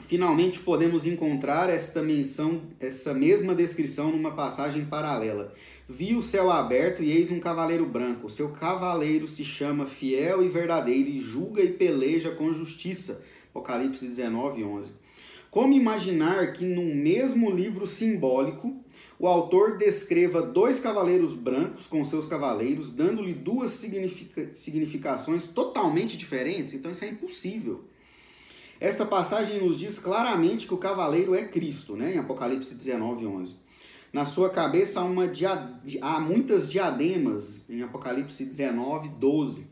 Finalmente 0.00 0.58
podemos 0.58 1.06
encontrar 1.06 1.70
esta 1.70 2.02
menção, 2.02 2.62
essa 2.80 3.14
mesma 3.14 3.54
descrição 3.54 4.10
numa 4.10 4.32
passagem 4.32 4.84
paralela. 4.86 5.54
Vi 5.88 6.16
o 6.16 6.22
céu 6.22 6.50
aberto 6.50 7.00
e 7.00 7.12
eis 7.12 7.30
um 7.30 7.38
cavaleiro 7.38 7.86
branco. 7.86 8.28
Seu 8.28 8.48
cavaleiro 8.50 9.24
se 9.24 9.44
chama 9.44 9.86
fiel 9.86 10.42
e 10.42 10.48
verdadeiro 10.48 11.08
e 11.08 11.20
julga 11.20 11.62
e 11.62 11.72
peleja 11.72 12.32
com 12.32 12.52
justiça. 12.52 13.24
Apocalipse 13.50 14.04
19, 14.04 14.64
11. 14.64 14.92
Como 15.48 15.72
imaginar 15.72 16.52
que 16.52 16.64
num 16.64 16.92
mesmo 16.92 17.50
livro 17.50 17.86
simbólico 17.86 18.74
o 19.16 19.28
autor 19.28 19.78
descreva 19.78 20.42
dois 20.42 20.80
cavaleiros 20.80 21.34
brancos 21.34 21.86
com 21.86 22.02
seus 22.02 22.26
cavaleiros, 22.26 22.90
dando-lhe 22.90 23.32
duas 23.32 23.70
significa 23.70 24.50
significações 24.54 25.46
totalmente 25.46 26.18
diferentes? 26.18 26.74
Então 26.74 26.90
isso 26.90 27.04
é 27.04 27.08
impossível. 27.08 27.84
Esta 28.80 29.06
passagem 29.06 29.64
nos 29.64 29.78
diz 29.78 30.00
claramente 30.00 30.66
que 30.66 30.74
o 30.74 30.78
cavaleiro 30.78 31.32
é 31.32 31.44
Cristo, 31.44 31.94
né? 31.94 32.14
em 32.14 32.18
Apocalipse 32.18 32.74
19, 32.74 33.24
11. 33.24 33.65
Na 34.16 34.24
sua 34.24 34.48
cabeça 34.48 34.98
há, 34.98 35.04
uma 35.04 35.28
dia... 35.28 35.78
há 36.00 36.18
muitas 36.18 36.70
diademas, 36.72 37.68
em 37.68 37.82
Apocalipse 37.82 38.46
19, 38.46 39.10
12. 39.10 39.66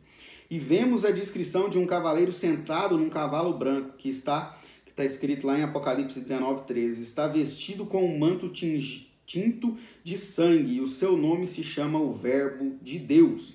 E 0.50 0.58
vemos 0.58 1.02
a 1.06 1.10
descrição 1.10 1.70
de 1.70 1.78
um 1.78 1.86
cavaleiro 1.86 2.30
sentado 2.30 2.98
num 2.98 3.08
cavalo 3.08 3.54
branco, 3.56 3.96
que 3.96 4.10
está 4.10 4.60
está 4.86 5.02
escrito 5.02 5.46
lá 5.46 5.58
em 5.58 5.62
Apocalipse 5.62 6.20
19, 6.20 6.66
13: 6.66 7.02
Está 7.02 7.26
vestido 7.26 7.86
com 7.86 8.04
um 8.04 8.18
manto 8.18 8.50
tinto 8.50 9.78
de 10.02 10.18
sangue, 10.18 10.74
e 10.74 10.80
o 10.82 10.86
seu 10.86 11.16
nome 11.16 11.46
se 11.46 11.64
chama 11.64 11.98
o 11.98 12.12
Verbo 12.12 12.76
de 12.82 12.98
Deus. 12.98 13.54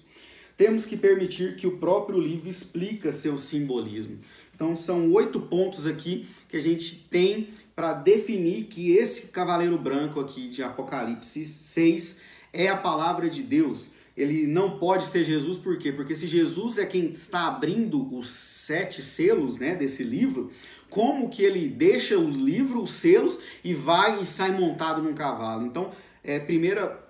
Temos 0.57 0.87
que 0.87 0.97
permitir 0.97 1.55
que 1.55 1.67
o 1.67 1.77
próprio 1.77 2.19
livro 2.19 2.49
explica 2.49 3.11
seu 3.11 3.37
simbolismo. 3.37 4.17
Então, 4.55 4.75
são 4.75 5.11
oito 5.13 5.39
pontos 5.39 5.85
aqui 5.85 6.25
que 6.49 6.57
a 6.57 6.59
gente 6.59 7.07
tem 7.11 7.49
para 7.79 7.93
definir 7.93 8.65
que 8.65 8.91
esse 8.91 9.27
cavaleiro 9.27 9.77
branco 9.77 10.19
aqui 10.19 10.49
de 10.49 10.61
Apocalipse 10.61 11.45
6 11.45 12.19
é 12.51 12.67
a 12.67 12.75
palavra 12.75 13.29
de 13.29 13.41
Deus. 13.41 13.91
Ele 14.17 14.45
não 14.45 14.77
pode 14.77 15.05
ser 15.05 15.23
Jesus, 15.23 15.57
por 15.57 15.77
quê? 15.77 15.93
Porque 15.93 16.13
se 16.13 16.27
Jesus 16.27 16.77
é 16.77 16.85
quem 16.85 17.05
está 17.05 17.47
abrindo 17.47 18.13
os 18.13 18.31
sete 18.31 19.01
selos 19.01 19.59
né, 19.59 19.75
desse 19.75 20.03
livro, 20.03 20.51
como 20.89 21.29
que 21.29 21.41
ele 21.41 21.69
deixa 21.69 22.19
os 22.19 22.35
livros, 22.35 22.83
os 22.83 22.91
selos 22.91 23.39
e 23.63 23.73
vai 23.73 24.21
e 24.21 24.25
sai 24.25 24.51
montado 24.51 25.01
num 25.01 25.13
cavalo. 25.13 25.65
Então, 25.65 25.91
é 26.21 26.37
primeira 26.37 27.01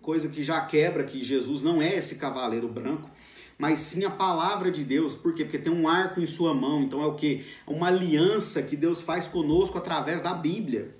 coisa 0.00 0.30
que 0.30 0.42
já 0.42 0.58
quebra 0.62 1.04
que 1.04 1.22
Jesus 1.22 1.62
não 1.62 1.82
é 1.82 1.96
esse 1.96 2.14
cavaleiro 2.14 2.66
branco, 2.66 3.10
mas 3.58 3.80
sim 3.80 4.04
a 4.04 4.10
palavra 4.10 4.70
de 4.70 4.84
Deus. 4.84 5.14
Por 5.14 5.34
quê? 5.34 5.44
Porque 5.44 5.58
tem 5.58 5.72
um 5.72 5.88
arco 5.88 6.20
em 6.20 6.26
sua 6.26 6.54
mão. 6.54 6.82
Então 6.82 7.02
é 7.02 7.06
o 7.06 7.14
que? 7.14 7.44
Uma 7.66 7.88
aliança 7.88 8.62
que 8.62 8.76
Deus 8.76 9.00
faz 9.00 9.26
conosco 9.26 9.78
através 9.78 10.20
da 10.20 10.34
Bíblia. 10.34 10.94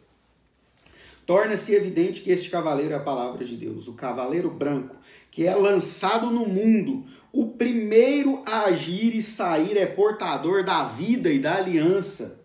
Torna-se 1.27 1.75
evidente 1.75 2.21
que 2.21 2.31
este 2.31 2.51
cavaleiro 2.51 2.93
é 2.93 2.97
a 2.97 3.01
palavra 3.01 3.45
de 3.45 3.57
Deus, 3.57 3.89
o 3.89 3.95
cavaleiro 3.95 4.51
branco, 4.51 4.95
que 5.31 5.47
é 5.47 5.55
lançado 5.55 6.31
no 6.31 6.47
mundo, 6.47 7.07
o 7.33 7.53
primeiro 7.53 8.43
a 8.47 8.65
agir 8.65 9.17
e 9.17 9.23
sair 9.23 9.77
é 9.79 9.87
portador 9.87 10.63
da 10.63 10.85
vida 10.85 11.31
e 11.33 11.39
da 11.39 11.57
aliança. 11.57 12.44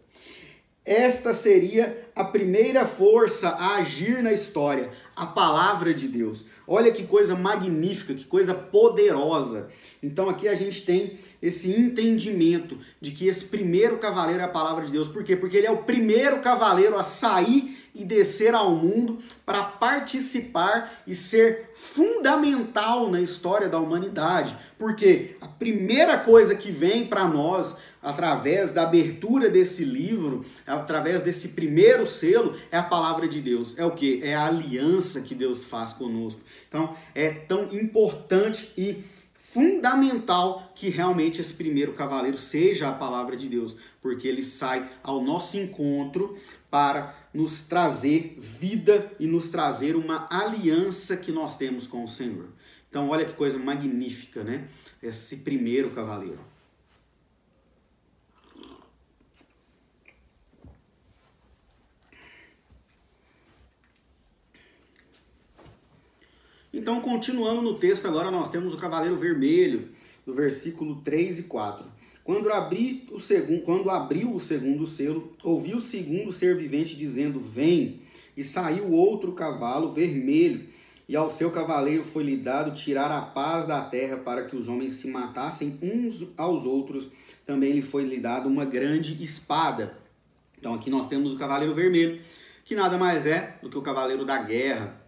Esta 0.89 1.35
seria 1.35 2.09
a 2.15 2.23
primeira 2.23 2.83
força 2.83 3.49
a 3.49 3.75
agir 3.75 4.23
na 4.23 4.33
história, 4.33 4.89
a 5.15 5.23
palavra 5.23 5.93
de 5.93 6.07
Deus. 6.07 6.45
Olha 6.65 6.91
que 6.91 7.03
coisa 7.03 7.35
magnífica, 7.35 8.15
que 8.15 8.23
coisa 8.23 8.55
poderosa. 8.55 9.69
Então 10.01 10.27
aqui 10.27 10.47
a 10.47 10.55
gente 10.55 10.83
tem 10.83 11.19
esse 11.43 11.71
entendimento 11.71 12.75
de 12.99 13.11
que 13.11 13.27
esse 13.27 13.45
primeiro 13.45 13.99
cavaleiro 13.99 14.41
é 14.41 14.45
a 14.45 14.47
palavra 14.47 14.83
de 14.83 14.91
Deus. 14.91 15.07
Por 15.07 15.23
quê? 15.23 15.35
Porque 15.35 15.57
ele 15.57 15.67
é 15.67 15.71
o 15.71 15.83
primeiro 15.83 16.39
cavaleiro 16.39 16.97
a 16.97 17.03
sair 17.03 17.77
e 17.93 18.03
descer 18.03 18.55
ao 18.55 18.71
mundo 18.71 19.19
para 19.45 19.61
participar 19.61 21.03
e 21.05 21.13
ser 21.13 21.69
fundamental 21.75 23.11
na 23.11 23.21
história 23.21 23.69
da 23.69 23.77
humanidade. 23.77 24.57
Porque 24.75 25.35
a 25.39 25.47
primeira 25.47 26.17
coisa 26.17 26.55
que 26.55 26.71
vem 26.71 27.05
para 27.05 27.27
nós 27.27 27.77
através 28.01 28.73
da 28.73 28.83
abertura 28.83 29.49
desse 29.49 29.83
livro, 29.83 30.45
através 30.65 31.21
desse 31.21 31.49
primeiro 31.49 32.05
selo, 32.05 32.55
é 32.71 32.77
a 32.77 32.83
palavra 32.83 33.27
de 33.27 33.41
Deus. 33.41 33.77
É 33.77 33.85
o 33.85 33.91
que? 33.91 34.21
É 34.23 34.35
a 34.35 34.45
aliança 34.45 35.21
que 35.21 35.35
Deus 35.35 35.63
faz 35.63 35.93
conosco. 35.93 36.41
Então, 36.67 36.95
é 37.13 37.29
tão 37.29 37.73
importante 37.73 38.71
e 38.77 39.03
fundamental 39.35 40.71
que 40.75 40.89
realmente 40.89 41.41
esse 41.41 41.53
primeiro 41.53 41.93
cavaleiro 41.93 42.37
seja 42.37 42.89
a 42.89 42.93
palavra 42.93 43.35
de 43.35 43.49
Deus, 43.49 43.75
porque 44.01 44.27
ele 44.27 44.43
sai 44.43 44.87
ao 45.03 45.23
nosso 45.23 45.57
encontro 45.57 46.37
para 46.69 47.15
nos 47.33 47.63
trazer 47.63 48.37
vida 48.39 49.11
e 49.19 49.25
nos 49.25 49.49
trazer 49.49 49.95
uma 49.95 50.27
aliança 50.31 51.17
que 51.17 51.31
nós 51.31 51.57
temos 51.57 51.87
com 51.87 52.03
o 52.03 52.07
Senhor. 52.07 52.45
Então, 52.89 53.09
olha 53.09 53.25
que 53.25 53.33
coisa 53.33 53.57
magnífica, 53.57 54.43
né? 54.43 54.67
Esse 55.01 55.37
primeiro 55.37 55.91
cavaleiro. 55.91 56.48
Então, 66.71 67.01
continuando 67.01 67.61
no 67.61 67.79
texto, 67.79 68.07
agora 68.07 68.29
nós 68.29 68.49
temos 68.49 68.73
o 68.73 68.77
cavaleiro 68.77 69.17
vermelho, 69.17 69.89
no 70.25 70.33
versículo 70.33 71.01
3 71.01 71.39
e 71.39 71.43
4. 71.43 71.85
Quando, 72.23 72.51
abri 72.51 73.03
o 73.11 73.19
segundo, 73.19 73.63
quando 73.63 73.89
abriu 73.89 74.35
o 74.35 74.39
segundo 74.39 74.85
selo, 74.85 75.33
ouvi 75.43 75.73
o 75.73 75.79
segundo 75.79 76.31
ser 76.31 76.55
vivente 76.55 76.95
dizendo: 76.95 77.39
Vem! 77.39 78.01
E 78.37 78.43
saiu 78.43 78.91
outro 78.91 79.31
cavalo 79.31 79.91
vermelho, 79.91 80.67
e 81.07 81.15
ao 81.15 81.31
seu 81.31 81.49
cavaleiro 81.49 82.03
foi-lhe 82.03 82.37
dado 82.37 82.71
tirar 82.75 83.11
a 83.11 83.19
paz 83.19 83.65
da 83.65 83.81
terra 83.81 84.17
para 84.17 84.45
que 84.45 84.55
os 84.55 84.67
homens 84.67 84.93
se 84.93 85.07
matassem 85.07 85.79
uns 85.81 86.27
aos 86.37 86.67
outros. 86.67 87.09
Também 87.47 87.71
lhe 87.71 87.81
foi 87.81 88.03
lhe 88.03 88.19
dado 88.19 88.47
uma 88.47 88.63
grande 88.63 89.21
espada. 89.23 89.97
Então 90.59 90.75
aqui 90.75 90.91
nós 90.91 91.07
temos 91.07 91.33
o 91.33 91.37
cavaleiro 91.37 91.73
vermelho, 91.73 92.21
que 92.63 92.75
nada 92.75 92.95
mais 92.95 93.25
é 93.25 93.57
do 93.59 93.71
que 93.71 93.77
o 93.77 93.81
cavaleiro 93.81 94.23
da 94.23 94.37
guerra. 94.37 94.98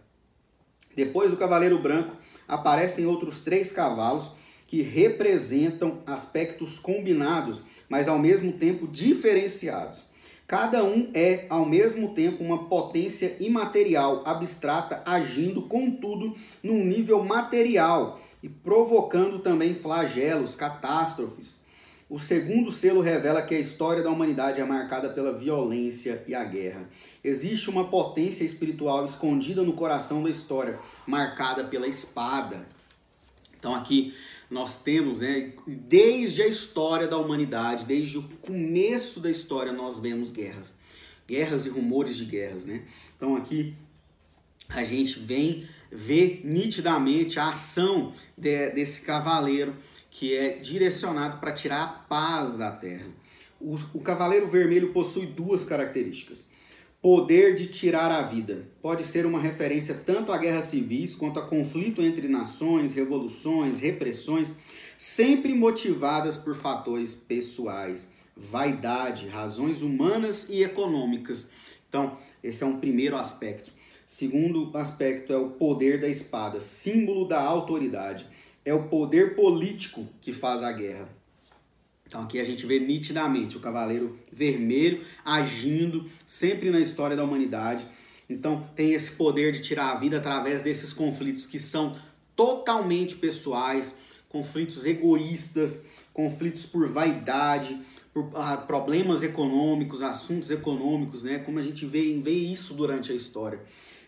Depois 0.94 1.30
do 1.30 1.36
cavaleiro 1.36 1.78
branco 1.78 2.16
aparecem 2.46 3.06
outros 3.06 3.40
três 3.40 3.72
cavalos 3.72 4.30
que 4.66 4.82
representam 4.82 5.98
aspectos 6.06 6.78
combinados, 6.78 7.62
mas 7.88 8.08
ao 8.08 8.18
mesmo 8.18 8.52
tempo 8.52 8.86
diferenciados. 8.86 10.04
Cada 10.46 10.84
um 10.84 11.10
é, 11.14 11.46
ao 11.48 11.64
mesmo 11.64 12.14
tempo, 12.14 12.44
uma 12.44 12.68
potência 12.68 13.36
imaterial, 13.40 14.22
abstrata, 14.26 15.02
agindo, 15.06 15.62
contudo, 15.62 16.34
num 16.62 16.84
nível 16.84 17.24
material 17.24 18.20
e 18.42 18.48
provocando 18.48 19.38
também 19.38 19.74
flagelos, 19.74 20.54
catástrofes. 20.54 21.61
O 22.12 22.18
segundo 22.18 22.70
selo 22.70 23.00
revela 23.00 23.40
que 23.40 23.54
a 23.54 23.58
história 23.58 24.02
da 24.02 24.10
humanidade 24.10 24.60
é 24.60 24.64
marcada 24.66 25.08
pela 25.08 25.32
violência 25.32 26.22
e 26.28 26.34
a 26.34 26.44
guerra. 26.44 26.86
Existe 27.24 27.70
uma 27.70 27.88
potência 27.88 28.44
espiritual 28.44 29.06
escondida 29.06 29.62
no 29.62 29.72
coração 29.72 30.22
da 30.22 30.28
história, 30.28 30.78
marcada 31.06 31.64
pela 31.64 31.88
espada. 31.88 32.68
Então 33.58 33.74
aqui 33.74 34.14
nós 34.50 34.82
temos, 34.82 35.20
né, 35.20 35.54
desde 35.66 36.42
a 36.42 36.46
história 36.46 37.08
da 37.08 37.16
humanidade, 37.16 37.86
desde 37.86 38.18
o 38.18 38.28
começo 38.42 39.18
da 39.18 39.30
história, 39.30 39.72
nós 39.72 39.98
vemos 39.98 40.28
guerras. 40.28 40.74
Guerras 41.26 41.64
e 41.64 41.70
rumores 41.70 42.18
de 42.18 42.26
guerras, 42.26 42.66
né? 42.66 42.82
Então 43.16 43.36
aqui 43.36 43.74
a 44.68 44.84
gente 44.84 45.18
vem 45.18 45.66
ver 45.90 46.42
nitidamente 46.44 47.40
a 47.40 47.48
ação 47.48 48.12
de, 48.36 48.68
desse 48.72 49.00
cavaleiro 49.00 49.74
que 50.12 50.36
é 50.36 50.58
direcionado 50.58 51.38
para 51.40 51.52
tirar 51.52 51.82
a 51.82 51.88
paz 51.88 52.54
da 52.54 52.70
terra. 52.70 53.06
O, 53.58 53.76
o 53.94 54.00
cavaleiro 54.00 54.46
vermelho 54.46 54.92
possui 54.92 55.26
duas 55.26 55.64
características. 55.64 56.48
Poder 57.00 57.54
de 57.54 57.66
tirar 57.66 58.12
a 58.12 58.20
vida. 58.20 58.68
Pode 58.82 59.04
ser 59.04 59.24
uma 59.24 59.40
referência 59.40 59.94
tanto 60.06 60.30
a 60.30 60.36
guerras 60.36 60.66
civis 60.66 61.16
quanto 61.16 61.40
a 61.40 61.46
conflito 61.46 62.02
entre 62.02 62.28
nações, 62.28 62.92
revoluções, 62.92 63.80
repressões, 63.80 64.52
sempre 64.98 65.54
motivadas 65.54 66.36
por 66.36 66.54
fatores 66.54 67.14
pessoais, 67.14 68.06
vaidade, 68.36 69.28
razões 69.28 69.80
humanas 69.80 70.48
e 70.50 70.62
econômicas. 70.62 71.50
Então, 71.88 72.18
esse 72.44 72.62
é 72.62 72.66
um 72.66 72.78
primeiro 72.78 73.16
aspecto. 73.16 73.72
Segundo 74.06 74.70
aspecto 74.76 75.32
é 75.32 75.38
o 75.38 75.52
poder 75.52 76.00
da 76.00 76.08
espada, 76.08 76.60
símbolo 76.60 77.26
da 77.26 77.40
autoridade 77.40 78.26
é 78.64 78.72
o 78.72 78.84
poder 78.84 79.34
político 79.34 80.06
que 80.20 80.32
faz 80.32 80.62
a 80.62 80.72
guerra. 80.72 81.08
Então 82.06 82.22
aqui 82.22 82.38
a 82.38 82.44
gente 82.44 82.66
vê 82.66 82.78
nitidamente 82.78 83.56
o 83.56 83.60
cavaleiro 83.60 84.18
vermelho 84.30 85.04
agindo 85.24 86.06
sempre 86.26 86.70
na 86.70 86.78
história 86.78 87.16
da 87.16 87.24
humanidade. 87.24 87.86
Então 88.28 88.68
tem 88.76 88.92
esse 88.92 89.12
poder 89.12 89.52
de 89.52 89.60
tirar 89.60 89.92
a 89.92 89.98
vida 89.98 90.18
através 90.18 90.62
desses 90.62 90.92
conflitos 90.92 91.46
que 91.46 91.58
são 91.58 91.96
totalmente 92.36 93.16
pessoais, 93.16 93.96
conflitos 94.28 94.84
egoístas, 94.86 95.84
conflitos 96.12 96.66
por 96.66 96.86
vaidade, 96.88 97.80
por 98.12 98.30
ah, 98.34 98.58
problemas 98.58 99.22
econômicos, 99.22 100.02
assuntos 100.02 100.50
econômicos, 100.50 101.24
né? 101.24 101.38
Como 101.38 101.58
a 101.58 101.62
gente 101.62 101.86
vê, 101.86 102.12
vê 102.22 102.32
isso 102.32 102.74
durante 102.74 103.10
a 103.10 103.14
história. 103.14 103.60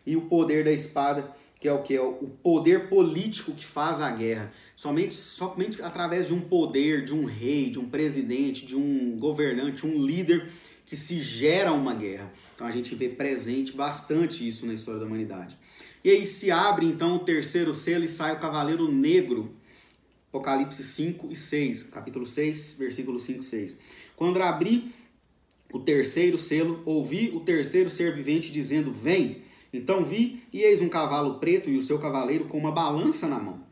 E 0.06 0.14
o 0.14 0.23
poder 0.23 0.64
da 0.64 0.73
espada 0.73 1.34
que 1.64 1.68
é 1.68 1.73
o 1.73 1.83
que? 1.83 1.94
É 1.94 2.02
o 2.02 2.28
poder 2.42 2.90
político 2.90 3.54
que 3.54 3.64
faz 3.64 3.99
a 4.02 4.11
guerra. 4.11 4.52
Somente, 4.76 5.14
somente 5.14 5.80
através 5.80 6.26
de 6.26 6.35
um 6.35 6.40
poder, 6.42 7.06
de 7.06 7.14
um 7.14 7.25
rei, 7.25 7.71
de 7.71 7.78
um 7.78 7.88
presidente, 7.88 8.66
de 8.66 8.76
um 8.76 9.16
governante, 9.18 9.87
um 9.87 10.04
líder 10.04 10.50
que 10.85 10.94
se 10.94 11.23
gera 11.23 11.73
uma 11.73 11.94
guerra. 11.94 12.30
Então 12.54 12.66
a 12.66 12.71
gente 12.71 12.94
vê 12.94 13.09
presente 13.09 13.73
bastante 13.73 14.47
isso 14.47 14.66
na 14.66 14.75
história 14.75 15.00
da 15.00 15.06
humanidade. 15.06 15.56
E 16.04 16.11
aí 16.11 16.26
se 16.26 16.50
abre 16.50 16.85
então 16.85 17.16
o 17.16 17.21
terceiro 17.21 17.73
selo 17.73 18.04
e 18.04 18.09
sai 18.09 18.35
o 18.35 18.40
cavaleiro 18.40 18.92
negro. 18.92 19.50
Apocalipse 20.28 20.85
5 20.85 21.33
e 21.33 21.37
6, 21.37 21.85
capítulo 21.85 22.26
6, 22.26 22.76
versículo 22.78 23.18
5 23.18 23.40
e 23.40 23.42
6. 23.42 23.76
Quando 24.14 24.42
abri 24.42 24.92
o 25.73 25.78
terceiro 25.78 26.37
selo, 26.37 26.83
ouvi 26.85 27.30
o 27.33 27.40
terceiro 27.40 27.88
ser 27.88 28.14
vivente 28.14 28.52
dizendo: 28.52 28.92
Vem. 28.92 29.44
Então 29.76 30.04
vi, 30.04 30.43
e 30.52 30.62
eis 30.62 30.81
um 30.81 30.88
cavalo 30.88 31.40
preto 31.40 31.69
e 31.69 31.76
o 31.76 31.83
seu 31.83 31.99
cavaleiro 31.99 32.45
com 32.45 32.57
uma 32.57 32.71
balança 32.71 33.26
na 33.26 33.38
mão. 33.40 33.64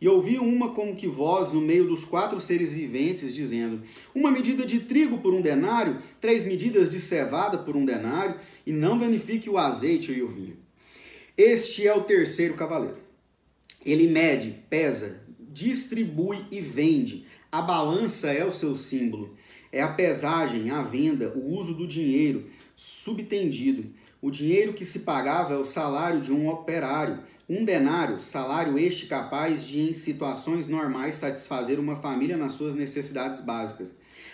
E 0.00 0.08
ouvi 0.08 0.38
uma 0.38 0.72
como 0.72 0.94
que 0.94 1.08
voz 1.08 1.50
no 1.50 1.60
meio 1.60 1.88
dos 1.88 2.04
quatro 2.04 2.40
seres 2.40 2.72
viventes, 2.72 3.34
dizendo: 3.34 3.82
Uma 4.14 4.30
medida 4.30 4.64
de 4.64 4.80
trigo 4.80 5.18
por 5.18 5.34
um 5.34 5.40
denário, 5.40 6.00
três 6.20 6.44
medidas 6.44 6.88
de 6.88 7.00
cevada 7.00 7.58
por 7.58 7.76
um 7.76 7.84
denário, 7.84 8.36
e 8.64 8.70
não 8.70 8.96
danifique 8.96 9.50
o 9.50 9.58
azeite 9.58 10.12
e 10.12 10.22
o 10.22 10.28
vinho. 10.28 10.56
Este 11.36 11.86
é 11.86 11.92
o 11.92 12.04
terceiro 12.04 12.54
cavaleiro. 12.54 12.98
Ele 13.84 14.06
mede, 14.06 14.54
pesa, 14.70 15.20
distribui 15.40 16.44
e 16.50 16.60
vende. 16.60 17.26
A 17.50 17.60
balança 17.60 18.30
é 18.30 18.44
o 18.44 18.52
seu 18.52 18.76
símbolo. 18.76 19.36
É 19.72 19.82
a 19.82 19.88
pesagem, 19.88 20.70
a 20.70 20.82
venda, 20.82 21.32
o 21.34 21.56
uso 21.58 21.74
do 21.74 21.86
dinheiro 21.86 22.46
subtendido. 22.76 23.90
O 24.20 24.32
dinheiro 24.32 24.72
que 24.72 24.84
se 24.84 25.00
pagava 25.00 25.54
é 25.54 25.56
o 25.56 25.64
salário 25.64 26.20
de 26.20 26.32
um 26.32 26.48
operário. 26.48 27.20
Um 27.48 27.64
denário, 27.64 28.18
salário 28.18 28.76
este 28.76 29.06
capaz 29.06 29.64
de, 29.64 29.90
em 29.90 29.92
situações 29.92 30.66
normais, 30.66 31.14
satisfazer 31.14 31.78
uma 31.78 31.94
família 31.94 32.36
nas 32.36 32.52
suas 32.52 32.74
necessidades 32.74 33.40
básicas. 33.40 33.92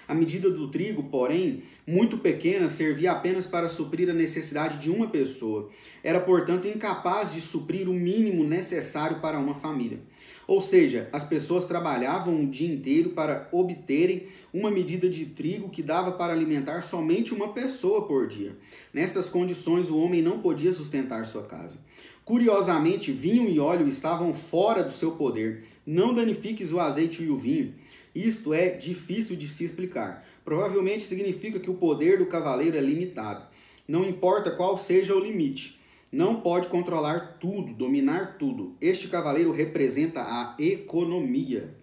A 0.08 0.14
medida 0.14 0.50
do 0.50 0.70
trigo, 0.70 1.04
porém, 1.04 1.62
muito 1.86 2.16
pequena, 2.16 2.70
servia 2.70 3.12
apenas 3.12 3.46
para 3.46 3.68
suprir 3.68 4.08
a 4.08 4.14
necessidade 4.14 4.78
de 4.78 4.90
uma 4.90 5.08
pessoa. 5.08 5.68
Era, 6.02 6.18
portanto, 6.18 6.66
incapaz 6.66 7.34
de 7.34 7.42
suprir 7.42 7.86
o 7.86 7.94
mínimo 7.94 8.42
necessário 8.42 9.20
para 9.20 9.38
uma 9.38 9.54
família. 9.54 10.00
Ou 10.46 10.61
seja, 10.61 11.09
as 11.12 11.24
pessoas 11.24 11.64
trabalhavam 11.64 12.42
o 12.42 12.46
dia 12.46 12.72
inteiro 12.72 13.11
para 13.11 13.48
obterem 13.50 14.26
uma 14.52 14.70
medida 14.70 15.09
de 15.09 15.26
trigo 15.26 15.70
que 15.70 15.83
dava 15.83 16.12
para 16.12 16.33
alimentar 16.33 16.83
somente 16.83 17.33
uma 17.33 17.52
pessoa 17.52 18.07
por 18.07 18.26
dia. 18.26 18.57
Nessas 18.92 19.28
condições, 19.28 19.88
o 19.88 19.98
homem 19.98 20.20
não 20.20 20.40
podia 20.40 20.72
sustentar 20.72 21.24
sua 21.24 21.44
casa. 21.44 21.78
Curiosamente, 22.24 23.12
vinho 23.12 23.48
e 23.48 23.59
óleo 23.59 23.88
estavam 23.88 24.35
fora 24.35 24.83
do 24.83 24.92
seu 24.92 25.12
poder. 25.12 25.64
Não 25.87 26.14
danifiques 26.14 26.72
o 26.72 26.80
azeite 26.80 27.22
e 27.22 27.28
o 27.28 27.37
vinho. 27.37 27.74
Isto 28.14 28.54
é 28.54 28.70
difícil 28.70 29.37
de 29.37 29.48
se 29.48 29.64
explicar. 29.64 30.26
Provavelmente 30.44 31.02
significa 31.02 31.59
que 31.59 31.70
o 31.70 31.74
poder 31.74 32.18
do 32.18 32.26
cavaleiro 32.26 32.76
é 32.76 32.80
limitado. 32.80 33.46
Não 33.88 34.04
importa 34.04 34.50
qual 34.50 34.78
seja 34.78 35.14
o 35.14 35.20
limite 35.20 35.83
não 36.14 36.40
pode 36.40 36.68
controlar 36.68 37.38
tudo, 37.40 37.74
dominar 37.74 38.38
tudo. 38.38 38.77
Este 38.81 39.09
cavaleiro 39.09 39.50
representa 39.50 40.20
a 40.22 40.55
economia, 40.61 41.74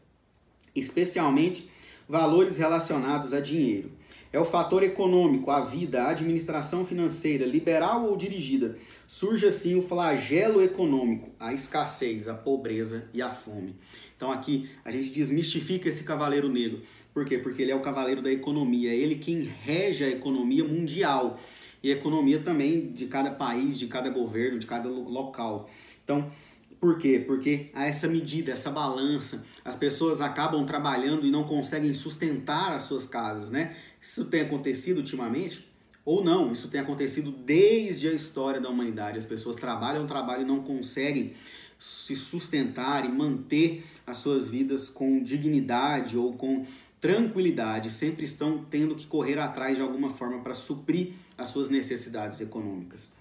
especialmente 0.74 1.70
valores 2.08 2.58
relacionados 2.58 3.34
a 3.34 3.42
dinheiro. 3.42 3.92
É 4.32 4.40
o 4.40 4.46
fator 4.46 4.84
econômico, 4.84 5.52
a 5.52 5.60
vida, 5.60 6.04
a 6.04 6.12
administração 6.12 6.86
financeira, 6.86 7.46
liberal 7.46 8.06
ou 8.06 8.16
dirigida. 8.16 8.78
Surge 9.06 9.46
assim 9.46 9.76
o 9.76 9.82
flagelo 9.82 10.62
econômico, 10.62 11.32
a 11.38 11.54
escassez, 11.54 12.30
a 12.30 12.34
pobreza 12.34 13.10
e 13.14 13.22
a 13.22 13.30
fome. 13.30 13.76
Então 14.16 14.32
aqui 14.32 14.70
a 14.86 14.92
gente 14.92 15.10
desmistifica 15.10 15.90
esse 15.90 16.06
cavaleiro 16.06 16.48
negro. 16.48 16.82
Por 17.14 17.26
quê? 17.26 17.38
Porque 17.38 17.62
ele 17.62 17.72
é 17.72 17.76
o 17.76 17.82
cavaleiro 17.82 18.22
da 18.22 18.32
economia, 18.32 18.92
é 18.92 18.96
ele 18.96 19.16
quem 19.16 19.42
rege 19.42 20.06
a 20.06 20.10
economia 20.10 20.64
mundial 20.64 21.38
e 21.84 21.92
economia 21.92 22.40
também 22.40 22.92
de 22.92 23.08
cada 23.08 23.32
país, 23.32 23.78
de 23.78 23.88
cada 23.88 24.10
governo, 24.10 24.60
de 24.60 24.66
cada 24.66 24.88
local. 24.90 25.70
Então, 26.04 26.32
por 26.80 26.98
quê? 26.98 27.24
Porque 27.26 27.70
há 27.74 27.86
essa 27.86 28.08
medida, 28.08 28.52
essa 28.52 28.72
balança, 28.72 29.46
as 29.64 29.76
pessoas 29.76 30.20
acabam 30.20 30.66
trabalhando 30.66 31.26
e 31.26 31.32
não 31.32 31.44
conseguem 31.44 31.94
sustentar 31.94 32.76
as 32.76 32.84
suas 32.84 33.06
casas, 33.06 33.52
né? 33.52 33.76
Isso 34.02 34.26
tem 34.26 34.42
acontecido 34.42 34.98
ultimamente? 34.98 35.70
Ou 36.04 36.24
não, 36.24 36.52
isso 36.52 36.70
tem 36.70 36.82
acontecido 36.82 37.32
desde 37.32 38.08
a 38.08 38.14
história 38.14 38.60
da 38.60 38.70
humanidade. 38.70 39.20
As 39.20 39.26
pessoas 39.26 39.56
trabalham, 39.56 40.08
trabalham 40.08 40.42
e 40.42 40.48
não 40.48 40.64
conseguem 40.64 41.36
se 41.78 42.16
sustentar 42.16 43.06
e 43.06 43.10
manter 43.10 43.84
as 44.06 44.18
suas 44.18 44.50
vidas 44.50 44.90
com 44.90 45.22
dignidade 45.22 46.18
ou 46.18 46.34
com 46.34 46.66
tranquilidade, 47.02 47.90
sempre 47.90 48.24
estão 48.24 48.64
tendo 48.70 48.96
que 48.96 49.08
correr 49.08 49.40
atrás 49.40 49.76
de 49.76 49.82
alguma 49.82 50.10
forma 50.10 50.40
para 50.40 50.54
suprir 50.54 51.14
as 51.36 51.50
suas 51.50 51.70
necessidades 51.70 52.40
econômicas. 52.40 53.12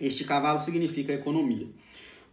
Este 0.00 0.24
cavalo 0.24 0.60
significa 0.60 1.12
economia. 1.12 1.68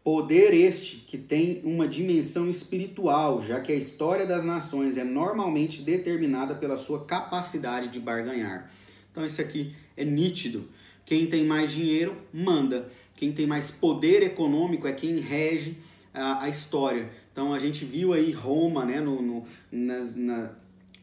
Poder 0.04 0.52
este 0.54 0.98
que 0.98 1.18
tem 1.18 1.62
uma 1.64 1.88
dimensão 1.88 2.50
espiritual, 2.50 3.44
já 3.44 3.60
que 3.60 3.72
a 3.72 3.76
história 3.76 4.26
das 4.26 4.44
nações 4.44 4.98
é 4.98 5.04
normalmente 5.04 5.84
determinada 5.84 6.56
pela 6.56 6.78
sua 6.78 7.06
capacidade 7.06 7.90
de 7.90 8.00
barganhar. 8.00 8.72
Então, 9.12 9.24
isso 9.24 9.42
aqui 9.42 9.76
é 9.96 10.04
nítido. 10.04 10.68
Quem 11.06 11.28
tem 11.28 11.46
mais 11.46 11.72
dinheiro 11.72 12.18
manda. 12.34 12.90
Quem 13.16 13.32
tem 13.32 13.46
mais 13.46 13.70
poder 13.70 14.24
econômico 14.24 14.88
é 14.88 14.94
quem 14.94 15.18
rege 15.18 15.78
a, 16.14 16.46
a 16.46 16.50
história. 16.50 17.12
Então, 17.32 17.54
a 17.54 17.60
gente 17.60 17.86
viu 17.86 18.14
aí 18.14 18.32
Roma, 18.32 18.86
né, 18.86 19.00
no, 19.00 19.22
no 19.22 19.46
nas, 19.72 20.16
na, 20.16 20.52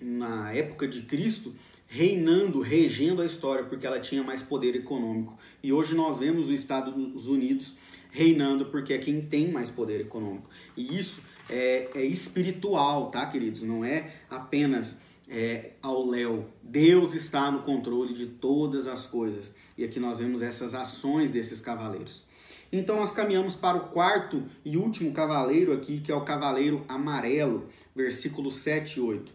na 0.00 0.52
época 0.52 0.86
de 0.86 1.02
Cristo, 1.02 1.54
reinando, 1.86 2.60
regendo 2.60 3.22
a 3.22 3.26
história, 3.26 3.64
porque 3.64 3.86
ela 3.86 3.98
tinha 3.98 4.22
mais 4.22 4.42
poder 4.42 4.76
econômico. 4.76 5.38
E 5.62 5.72
hoje 5.72 5.94
nós 5.94 6.18
vemos 6.18 6.46
os 6.48 6.60
Estados 6.60 7.26
Unidos 7.26 7.76
reinando 8.10 8.66
porque 8.66 8.92
é 8.92 8.98
quem 8.98 9.20
tem 9.20 9.50
mais 9.50 9.70
poder 9.70 10.00
econômico. 10.00 10.48
E 10.76 10.98
isso 10.98 11.22
é, 11.48 11.88
é 11.94 12.04
espiritual, 12.04 13.10
tá, 13.10 13.26
queridos? 13.26 13.62
Não 13.62 13.84
é 13.84 14.16
apenas 14.30 15.00
é, 15.28 15.72
ao 15.82 16.06
léu. 16.06 16.46
Deus 16.62 17.14
está 17.14 17.50
no 17.50 17.62
controle 17.62 18.14
de 18.14 18.26
todas 18.26 18.86
as 18.86 19.06
coisas. 19.06 19.54
E 19.76 19.84
aqui 19.84 20.00
nós 20.00 20.18
vemos 20.18 20.42
essas 20.42 20.74
ações 20.74 21.30
desses 21.30 21.60
cavaleiros. 21.60 22.22
Então 22.70 22.96
nós 22.96 23.10
caminhamos 23.10 23.54
para 23.54 23.78
o 23.78 23.88
quarto 23.88 24.42
e 24.64 24.76
último 24.76 25.12
cavaleiro 25.12 25.72
aqui, 25.72 26.00
que 26.00 26.12
é 26.12 26.14
o 26.14 26.24
cavaleiro 26.24 26.84
amarelo, 26.86 27.68
versículos 27.96 28.56
7 28.56 28.98
e 28.98 29.00
8. 29.00 29.32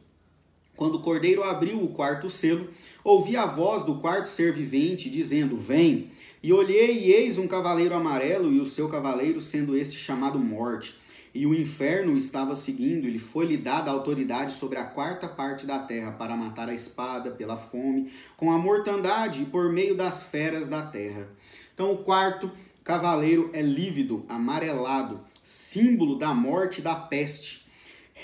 Quando 0.76 0.96
o 0.96 1.02
cordeiro 1.02 1.44
abriu 1.44 1.84
o 1.84 1.90
quarto 1.90 2.30
selo, 2.30 2.70
ouvi 3.04 3.38
a 3.38 3.46
voz 3.46 3.84
do 3.84 4.00
quarto 4.00 4.28
ser 4.28 4.54
vivente 4.54 5.10
dizendo: 5.10 5.56
Vem. 5.56 6.12
E 6.42 6.52
olhei 6.52 6.98
e 6.98 7.14
eis 7.14 7.38
um 7.38 7.48
cavaleiro 7.48 7.96
amarelo 7.96 8.52
e 8.52 8.60
o 8.60 8.66
seu 8.66 8.90
cavaleiro 8.90 9.40
sendo 9.40 9.78
esse 9.78 9.96
chamado 9.96 10.38
Morte. 10.38 11.02
E 11.34 11.48
o 11.48 11.54
inferno 11.56 12.16
estava 12.16 12.54
seguindo, 12.54 13.08
e 13.08 13.12
lhe 13.12 13.18
foi-lhe 13.18 13.58
dada 13.58 13.90
autoridade 13.90 14.54
sobre 14.54 14.78
a 14.78 14.84
quarta 14.84 15.28
parte 15.28 15.66
da 15.66 15.80
terra 15.80 16.12
para 16.12 16.36
matar 16.36 16.70
a 16.70 16.74
espada 16.74 17.32
pela 17.32 17.58
fome, 17.58 18.12
com 18.38 18.52
a 18.52 18.58
mortandade 18.58 19.42
e 19.42 19.46
por 19.46 19.72
meio 19.72 19.96
das 19.96 20.22
feras 20.22 20.68
da 20.68 20.84
terra. 20.84 21.28
Então 21.74 21.92
o 21.92 22.04
quarto 22.04 22.52
cavaleiro 22.84 23.50
é 23.54 23.62
lívido, 23.62 24.26
amarelado, 24.28 25.22
símbolo 25.42 26.18
da 26.18 26.34
morte 26.34 26.80
e 26.80 26.84
da 26.84 26.94
peste. 26.96 27.63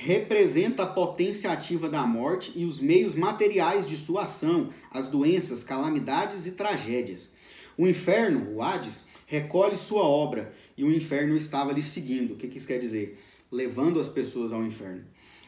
Representa 0.01 0.83
a 0.83 0.87
potência 0.87 1.51
ativa 1.51 1.89
da 1.89 2.07
morte 2.07 2.53
e 2.55 2.63
os 2.63 2.79
meios 2.79 3.15
materiais 3.15 3.85
de 3.85 3.97
sua 3.97 4.23
ação, 4.23 4.69
as 4.89 5.09
doenças, 5.09 5.61
calamidades 5.61 6.45
e 6.45 6.53
tragédias. 6.53 7.33
O 7.77 7.85
inferno, 7.85 8.55
o 8.55 8.61
Hades, 8.61 9.03
recolhe 9.25 9.75
sua 9.75 10.03
obra 10.03 10.53
e 10.77 10.85
o 10.85 10.93
inferno 10.95 11.35
estava 11.35 11.73
lhe 11.73 11.83
seguindo. 11.83 12.31
O 12.31 12.37
que 12.37 12.47
isso 12.47 12.65
quer 12.65 12.79
dizer? 12.79 13.19
Levando 13.51 13.99
as 13.99 14.07
pessoas 14.07 14.53
ao 14.53 14.63
inferno. 14.63 15.03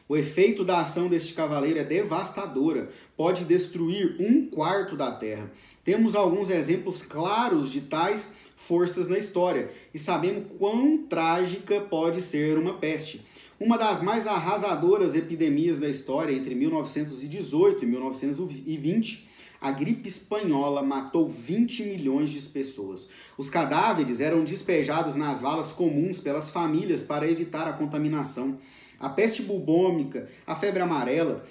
O 0.05 0.17
efeito 0.17 0.65
da 0.65 0.81
ação 0.81 1.07
deste 1.07 1.33
cavaleiro 1.33 1.79
é 1.79 1.85
devastadora, 1.85 2.89
pode 3.15 3.45
destruir 3.45 4.17
um 4.19 4.47
quarto 4.47 4.97
da 4.97 5.13
terra. 5.13 5.49
Temos 5.81 6.13
alguns 6.13 6.49
exemplos 6.49 7.01
claros 7.03 7.71
de 7.71 7.79
tais 7.79 8.33
forças 8.57 9.07
na 9.07 9.17
história 9.17 9.71
e 9.93 9.97
sabemos 9.97 10.47
quão 10.59 10.97
trágica 11.07 11.79
pode 11.79 12.21
ser 12.21 12.57
uma 12.57 12.73
peste. 12.73 13.30
Uma 13.61 13.77
das 13.77 14.01
mais 14.01 14.25
arrasadoras 14.25 15.13
epidemias 15.13 15.77
da 15.77 15.87
história 15.87 16.33
entre 16.33 16.55
1918 16.55 17.83
e 17.83 17.87
1920 17.87 19.29
a 19.61 19.69
gripe 19.69 20.09
espanhola 20.09 20.81
matou 20.81 21.29
20 21.29 21.83
milhões 21.83 22.31
de 22.31 22.41
pessoas. 22.49 23.07
Os 23.37 23.51
cadáveres 23.51 24.19
eram 24.19 24.43
despejados 24.43 25.15
nas 25.15 25.41
valas 25.41 25.71
comuns 25.71 26.19
pelas 26.19 26.49
famílias 26.49 27.03
para 27.03 27.29
evitar 27.29 27.67
a 27.67 27.73
contaminação. 27.73 28.57
A 28.99 29.07
peste 29.07 29.43
bubômica, 29.43 30.27
a 30.47 30.55
febre 30.55 30.81
amarela 30.81 31.45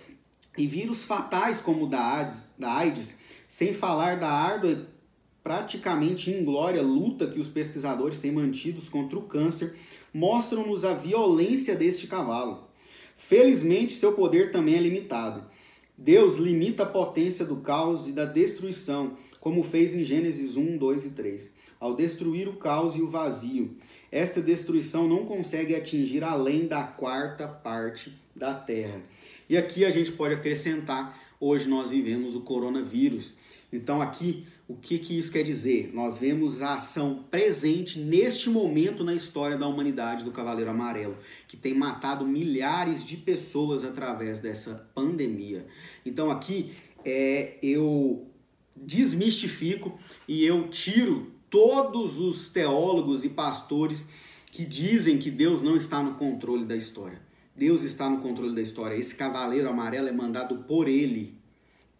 e 0.58 0.66
vírus 0.66 1.04
fatais 1.04 1.60
como 1.60 1.84
o 1.84 1.88
da 1.88 2.02
AIDS, 2.02 2.50
da 2.58 2.72
AIDS 2.72 3.16
sem 3.46 3.72
falar 3.72 4.18
da 4.18 4.28
árdua 4.28 4.84
praticamente 5.42 6.30
inglória 6.30 6.82
luta 6.82 7.26
que 7.26 7.40
os 7.40 7.48
pesquisadores 7.48 8.18
têm 8.18 8.32
mantidos 8.32 8.88
contra 8.88 9.18
o 9.18 9.22
câncer, 9.22 9.76
mostram-nos 10.12 10.84
a 10.84 10.94
violência 10.94 11.74
deste 11.74 12.06
cavalo. 12.06 12.68
Felizmente, 13.16 13.92
seu 13.92 14.12
poder 14.12 14.50
também 14.50 14.76
é 14.76 14.80
limitado. 14.80 15.44
Deus 15.96 16.36
limita 16.36 16.84
a 16.84 16.86
potência 16.86 17.44
do 17.44 17.56
caos 17.56 18.08
e 18.08 18.12
da 18.12 18.24
destruição, 18.24 19.16
como 19.38 19.62
fez 19.62 19.94
em 19.94 20.04
Gênesis 20.04 20.56
1, 20.56 20.78
2 20.78 21.04
e 21.04 21.10
3, 21.10 21.54
ao 21.78 21.94
destruir 21.94 22.48
o 22.48 22.56
caos 22.56 22.96
e 22.96 23.02
o 23.02 23.08
vazio. 23.08 23.76
Esta 24.10 24.40
destruição 24.40 25.06
não 25.06 25.26
consegue 25.26 25.74
atingir 25.74 26.24
além 26.24 26.66
da 26.66 26.82
quarta 26.82 27.46
parte 27.46 28.18
da 28.34 28.54
terra. 28.54 29.02
E 29.48 29.56
aqui 29.56 29.84
a 29.84 29.90
gente 29.90 30.12
pode 30.12 30.34
acrescentar: 30.34 31.20
hoje 31.38 31.68
nós 31.68 31.90
vivemos 31.90 32.34
o 32.34 32.40
coronavírus. 32.40 33.34
Então, 33.72 34.00
aqui 34.00 34.46
o 34.70 34.76
que, 34.76 35.00
que 35.00 35.18
isso 35.18 35.33
quer 35.33 35.42
dizer? 35.42 35.90
Nós 35.92 36.16
vemos 36.16 36.62
a 36.62 36.74
ação 36.74 37.24
presente 37.28 37.98
neste 37.98 38.48
momento 38.48 39.02
na 39.02 39.12
história 39.12 39.59
da 39.59 39.66
humanidade 39.66 40.22
do 40.22 40.30
Cavaleiro 40.30 40.70
Amarelo, 40.70 41.18
que 41.48 41.56
tem 41.56 41.74
matado 41.74 42.24
milhares 42.24 43.04
de 43.04 43.16
pessoas 43.16 43.83
através 43.85 44.40
dessa 44.40 44.88
pandemia. 44.94 45.66
Então 46.06 46.30
aqui 46.30 46.72
é, 47.04 47.59
eu 47.61 48.28
desmistifico 48.76 49.98
e 50.28 50.44
eu 50.44 50.68
tiro 50.68 51.33
todos 51.50 52.20
os 52.20 52.48
teólogos 52.50 53.24
e 53.24 53.28
pastores 53.28 54.04
que 54.52 54.64
dizem 54.64 55.18
que 55.18 55.33
Deus 55.33 55.62
não 55.62 55.74
está 55.74 56.00
no 56.00 56.14
controle 56.14 56.64
da 56.64 56.76
história. 56.76 57.20
Deus 57.56 57.83
está 57.83 58.09
no 58.09 58.20
controle 58.20 58.54
da 58.54 58.62
história. 58.62 58.94
Esse 58.94 59.16
cavaleiro 59.16 59.68
amarelo 59.68 60.06
é 60.06 60.12
mandado 60.12 60.59
por 60.59 60.87
ele. 60.87 61.35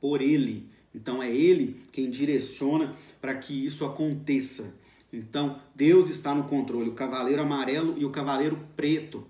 Por 0.00 0.22
ele. 0.22 0.69
Então 0.94 1.22
é 1.22 1.31
ele 1.31 1.81
quem 1.92 2.11
direciona 2.11 2.94
para 3.20 3.35
que 3.35 3.66
isso 3.66 3.85
aconteça. 3.85 4.79
Então 5.12 5.61
Deus 5.74 6.09
está 6.11 6.35
no 6.35 6.44
controle. 6.44 6.90
O 6.90 6.94
cavaleiro 6.94 7.42
amarelo 7.42 7.94
e 7.96 8.05
o 8.05 8.11
cavaleiro 8.11 8.59
preto. 8.76 9.26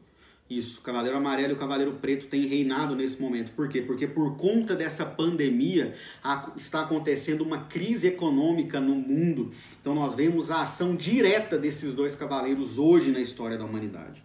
Isso, 0.48 0.80
o 0.80 0.82
cavaleiro 0.82 1.16
amarelo 1.16 1.52
e 1.52 1.54
o 1.54 1.58
cavaleiro 1.58 1.92
preto 2.00 2.26
têm 2.26 2.44
reinado 2.44 2.96
nesse 2.96 3.22
momento. 3.22 3.52
Por 3.52 3.68
quê? 3.68 3.82
Porque 3.82 4.08
por 4.08 4.36
conta 4.36 4.74
dessa 4.74 5.06
pandemia 5.06 5.94
está 6.56 6.80
acontecendo 6.80 7.42
uma 7.42 7.66
crise 7.66 8.08
econômica 8.08 8.80
no 8.80 8.96
mundo. 8.96 9.52
Então 9.80 9.94
nós 9.94 10.16
vemos 10.16 10.50
a 10.50 10.62
ação 10.62 10.96
direta 10.96 11.56
desses 11.56 11.94
dois 11.94 12.16
cavaleiros 12.16 12.78
hoje 12.78 13.12
na 13.12 13.20
história 13.20 13.56
da 13.56 13.64
humanidade. 13.64 14.24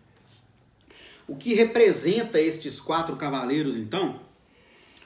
O 1.27 1.35
que 1.35 1.53
representa 1.53 2.41
estes 2.41 2.79
quatro 2.79 3.15
cavaleiros, 3.15 3.75
então? 3.75 4.24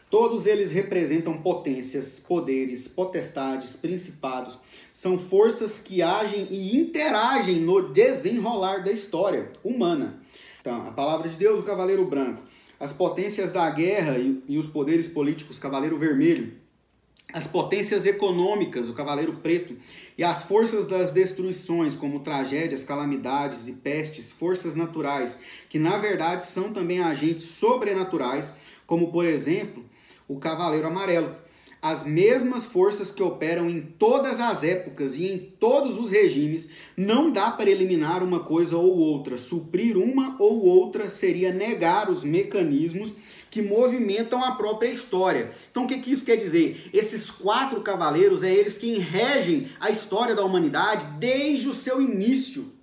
Todos 0.09 0.47
eles 0.47 0.71
representam 0.71 1.37
potências, 1.37 2.19
poderes, 2.19 2.87
potestades, 2.87 3.75
principados. 3.75 4.57
São 4.91 5.19
forças 5.19 5.77
que 5.77 6.01
agem 6.01 6.47
e 6.49 6.75
interagem 6.75 7.59
no 7.59 7.93
desenrolar 7.93 8.83
da 8.83 8.91
história 8.91 9.51
humana. 9.63 10.19
Então, 10.59 10.87
a 10.87 10.91
palavra 10.91 11.29
de 11.29 11.37
Deus, 11.37 11.59
o 11.59 11.63
cavaleiro 11.63 12.05
branco. 12.05 12.41
As 12.79 12.91
potências 12.91 13.51
da 13.51 13.69
guerra 13.69 14.17
e, 14.17 14.41
e 14.47 14.57
os 14.57 14.65
poderes 14.65 15.07
políticos, 15.07 15.59
cavaleiro 15.59 15.97
vermelho. 15.99 16.53
As 17.31 17.45
potências 17.45 18.07
econômicas, 18.07 18.89
o 18.89 18.93
cavaleiro 18.93 19.33
preto. 19.43 19.77
E 20.17 20.23
as 20.23 20.41
forças 20.41 20.85
das 20.85 21.11
destruições, 21.11 21.93
como 21.93 22.21
tragédias, 22.21 22.83
calamidades 22.83 23.67
e 23.67 23.73
pestes, 23.73 24.31
forças 24.31 24.73
naturais, 24.73 25.37
que 25.69 25.77
na 25.77 25.99
verdade 25.99 26.43
são 26.43 26.73
também 26.73 26.99
agentes 26.99 27.45
sobrenaturais, 27.45 28.51
como 28.87 29.11
por 29.11 29.23
exemplo 29.23 29.83
o 30.29 30.37
Cavaleiro 30.37 30.87
Amarelo. 30.87 31.35
As 31.81 32.05
mesmas 32.05 32.65
forças 32.65 33.09
que 33.09 33.23
operam 33.23 33.69
em 33.69 33.81
todas 33.81 34.39
as 34.41 34.63
épocas 34.63 35.15
e 35.15 35.25
em 35.25 35.37
todos 35.37 35.97
os 35.97 36.09
regimes, 36.09 36.69
não 36.95 37.31
dá 37.31 37.49
para 37.51 37.69
eliminar 37.69 38.21
uma 38.21 38.41
coisa 38.41 38.77
ou 38.77 38.97
outra. 38.97 39.37
Suprir 39.37 39.97
uma 39.97 40.35
ou 40.39 40.65
outra 40.65 41.09
seria 41.09 41.53
negar 41.53 42.09
os 42.09 42.23
mecanismos 42.23 43.13
que 43.49 43.61
movimentam 43.61 44.43
a 44.43 44.51
própria 44.51 44.89
história. 44.89 45.51
Então 45.71 45.85
o 45.85 45.87
que, 45.87 45.99
que 45.99 46.11
isso 46.11 46.25
quer 46.25 46.35
dizer? 46.35 46.89
Esses 46.93 47.31
quatro 47.31 47.81
cavaleiros 47.81 48.43
é 48.43 48.53
eles 48.53 48.77
quem 48.77 48.99
regem 48.99 49.69
a 49.79 49.89
história 49.89 50.35
da 50.35 50.43
humanidade 50.43 51.05
desde 51.17 51.69
o 51.69 51.73
seu 51.73 52.01
início. 52.01 52.73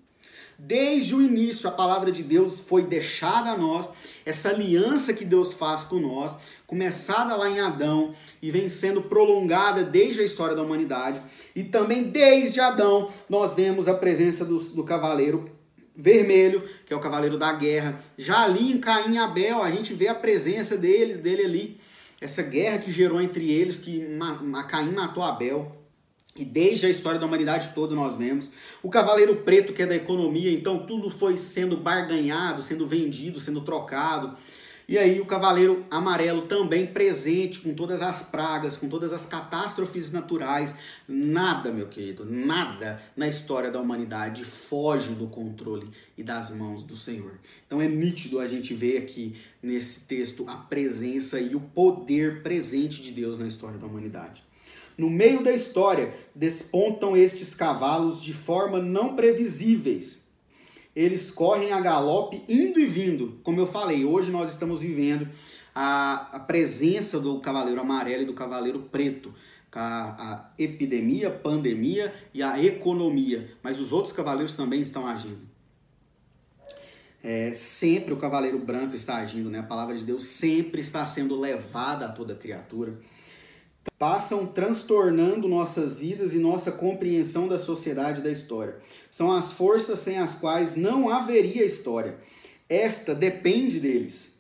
Desde 0.59 1.15
o 1.15 1.21
início, 1.21 1.69
a 1.69 1.73
palavra 1.73 2.11
de 2.11 2.23
Deus 2.23 2.59
foi 2.59 2.83
deixada 2.83 3.51
a 3.51 3.59
nós, 3.59 3.91
essa 4.25 4.49
aliança 4.49 5.13
que 5.13 5.25
Deus 5.25 5.53
faz 5.53 5.83
com 5.85 6.01
nós, 6.01 6.35
começada 6.67 7.37
lá 7.37 7.49
em 7.49 7.61
Adão 7.61 8.15
e 8.43 8.51
vem 8.51 8.69
sendo 8.69 9.03
prolongada 9.03 9.85
desde 9.85 10.21
a 10.21 10.25
história 10.25 10.57
da 10.57 10.63
humanidade. 10.63 11.21
E 11.55 11.63
também 11.63 12.05
desde 12.05 12.61
Adão, 12.61 13.11
nós 13.29 13.55
vemos 13.55 13.89
a 13.89 13.95
presença 13.95 14.45
do, 14.45 14.59
do 14.59 14.85
cavaleiro 14.85 15.51
vermelho, 15.97 16.69
que 16.85 16.93
é 16.93 16.97
o 16.97 17.01
cavaleiro 17.01 17.39
da 17.39 17.53
guerra. 17.53 18.03
Já 18.19 18.45
ali 18.45 18.71
em 18.71 18.79
Caim 18.79 19.15
e 19.15 19.19
Abel, 19.19 19.63
a 19.63 19.71
gente 19.71 19.95
vê 19.95 20.09
a 20.09 20.15
presença 20.15 20.77
deles, 20.77 21.19
dele 21.19 21.43
ali, 21.43 21.81
essa 22.21 22.43
guerra 22.43 22.79
que 22.79 22.93
gerou 22.93 23.21
entre 23.21 23.51
eles, 23.51 23.79
que 23.79 24.07
Caim 24.69 24.93
matou 24.93 25.23
Abel. 25.23 25.73
E 26.35 26.45
desde 26.45 26.85
a 26.85 26.91
história 26.91 27.19
da 27.19 27.25
humanidade 27.25 27.71
toda 27.75 27.95
nós 27.95 28.15
vemos. 28.15 28.53
O 28.83 28.91
cavaleiro 28.91 29.37
preto, 29.37 29.73
que 29.73 29.83
é 29.83 29.87
da 29.87 29.97
economia, 29.97 30.53
então 30.53 30.87
tudo 30.87 31.09
foi 31.09 31.39
sendo 31.39 31.79
barganhado, 31.79 32.61
sendo 32.63 32.87
vendido, 32.87 33.41
sendo 33.41 33.63
trocado. 33.63 34.37
E 34.89 34.97
aí 34.97 35.21
o 35.21 35.27
cavaleiro 35.27 35.85
amarelo 35.91 36.43
também 36.43 36.87
presente 36.87 37.59
com 37.59 37.75
todas 37.75 38.01
as 38.01 38.23
pragas, 38.23 38.77
com 38.77 38.89
todas 38.89 39.13
as 39.13 39.27
catástrofes 39.27 40.13
naturais. 40.13 40.77
Nada, 41.09 41.73
meu 41.73 41.89
querido, 41.89 42.25
nada 42.25 43.03
na 43.17 43.27
história 43.27 43.69
da 43.69 43.81
humanidade 43.81 44.45
foge 44.45 45.09
do 45.09 45.27
controle 45.27 45.91
e 46.17 46.23
das 46.23 46.55
mãos 46.55 46.85
do 46.85 46.95
Senhor. 46.95 47.33
Então 47.67 47.83
é 47.83 47.89
nítido 47.89 48.39
a 48.39 48.47
gente 48.47 48.75
ver 48.75 48.99
aqui 48.99 49.35
nesse 49.61 50.01
texto 50.01 50.49
a 50.49 50.55
presença 50.55 51.41
e 51.41 51.57
o 51.57 51.61
poder 51.61 52.45
presente 52.45 53.03
de 53.03 53.11
Deus 53.11 53.39
na 53.39 53.49
história 53.49 53.79
da 53.79 53.87
humanidade. 53.87 54.45
No 54.97 55.11
meio 55.11 55.43
da 55.43 55.53
história, 55.53 56.15
despontam 56.33 57.17
estes 57.17 57.55
cavalos 57.55 58.23
de 58.23 58.33
forma 58.33 58.81
não 58.81 59.17
previsíveis. 59.17 60.26
Eles 60.97 61.31
correm 61.31 61.73
a 61.73 61.81
galope 61.81 62.43
indo 62.49 62.81
e 62.81 62.87
vindo. 62.87 63.39
Como 63.45 63.61
eu 63.61 63.67
falei, 63.67 64.05
hoje 64.07 64.33
nós 64.33 64.51
estamos 64.51 64.81
vivendo 64.81 65.29
a, 65.75 66.31
a 66.33 66.41
presença 66.41 67.21
do 67.21 67.39
cavaleiro 67.39 67.81
amarelo 67.81 68.23
e 68.23 68.27
do 68.27 68.33
cavaleiro 68.33 68.89
preto. 68.91 69.35
A, 69.79 70.33
a 70.33 70.51
epidemia, 70.59 71.31
pandemia 71.31 72.15
e 72.33 72.43
a 72.43 72.59
economia. 72.63 73.51
Mas 73.63 73.79
os 73.79 73.93
outros 73.93 74.15
cavaleiros 74.15 74.57
também 74.57 74.81
estão 74.81 75.07
agindo. 75.07 75.47
é, 77.23 77.53
sempre 77.53 78.15
o 78.15 78.17
cavaleiro 78.17 78.59
branco 78.59 78.95
está 78.95 79.17
agindo, 79.17 79.51
né? 79.51 79.59
A 79.59 79.65
palavra 79.65 79.97
de 79.97 80.05
Deus 80.05 80.23
sempre 80.23 80.81
está 80.81 81.05
sendo 81.05 81.39
levada 81.39 82.07
a 82.07 82.13
toda 82.13 82.37
criatura. 82.37 82.99
Passam 83.99 84.47
transtornando 84.47 85.49
nossas 85.49 85.99
vidas 85.99 86.35
e 86.35 86.39
nossa 86.39 86.71
compreensão 86.71 87.49
da 87.49 87.59
sociedade 87.59 88.21
e 88.21 88.25
da 88.25 88.31
história. 88.31 88.77
São 89.11 89.33
as 89.33 89.53
forças 89.53 90.01
sem 90.01 90.19
as 90.19 90.35
quais 90.35 90.77
não 90.77 91.09
haveria 91.09 91.65
história. 91.65 92.19
Esta 92.69 93.15
depende 93.15 93.81
deles. 93.81 94.37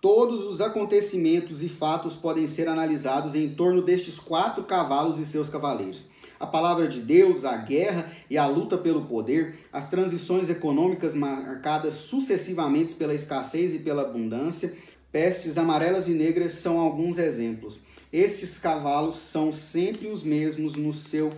Todos 0.00 0.46
os 0.46 0.60
acontecimentos 0.60 1.62
e 1.62 1.68
fatos 1.68 2.16
podem 2.16 2.46
ser 2.46 2.68
analisados 2.68 3.34
em 3.34 3.54
torno 3.54 3.82
destes 3.82 4.18
quatro 4.18 4.64
cavalos 4.64 5.18
e 5.18 5.24
seus 5.24 5.48
cavaleiros 5.48 6.06
a 6.42 6.46
palavra 6.46 6.88
de 6.88 6.98
Deus, 6.98 7.44
a 7.44 7.56
guerra 7.56 8.10
e 8.28 8.36
a 8.36 8.44
luta 8.46 8.76
pelo 8.76 9.02
poder, 9.02 9.60
as 9.72 9.88
transições 9.88 10.50
econômicas 10.50 11.14
marcadas 11.14 11.94
sucessivamente 11.94 12.94
pela 12.94 13.14
escassez 13.14 13.72
e 13.72 13.78
pela 13.78 14.02
abundância, 14.02 14.76
pestes 15.12 15.56
amarelas 15.56 16.08
e 16.08 16.10
negras 16.10 16.54
são 16.54 16.80
alguns 16.80 17.16
exemplos. 17.16 17.78
Estes 18.12 18.58
cavalos 18.58 19.16
são 19.16 19.52
sempre 19.52 20.08
os 20.08 20.22
mesmos 20.22 20.74
no 20.74 20.92
seu 20.92 21.32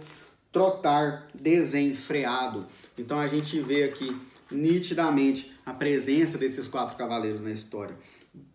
trotar 0.50 1.28
desenfreado. 1.32 2.66
Então 2.98 3.18
a 3.18 3.28
gente 3.28 3.60
vê 3.60 3.84
aqui 3.84 4.16
nitidamente 4.50 5.52
a 5.64 5.72
presença 5.72 6.36
desses 6.36 6.66
quatro 6.66 6.96
cavaleiros 6.96 7.40
na 7.40 7.50
história. 7.50 7.96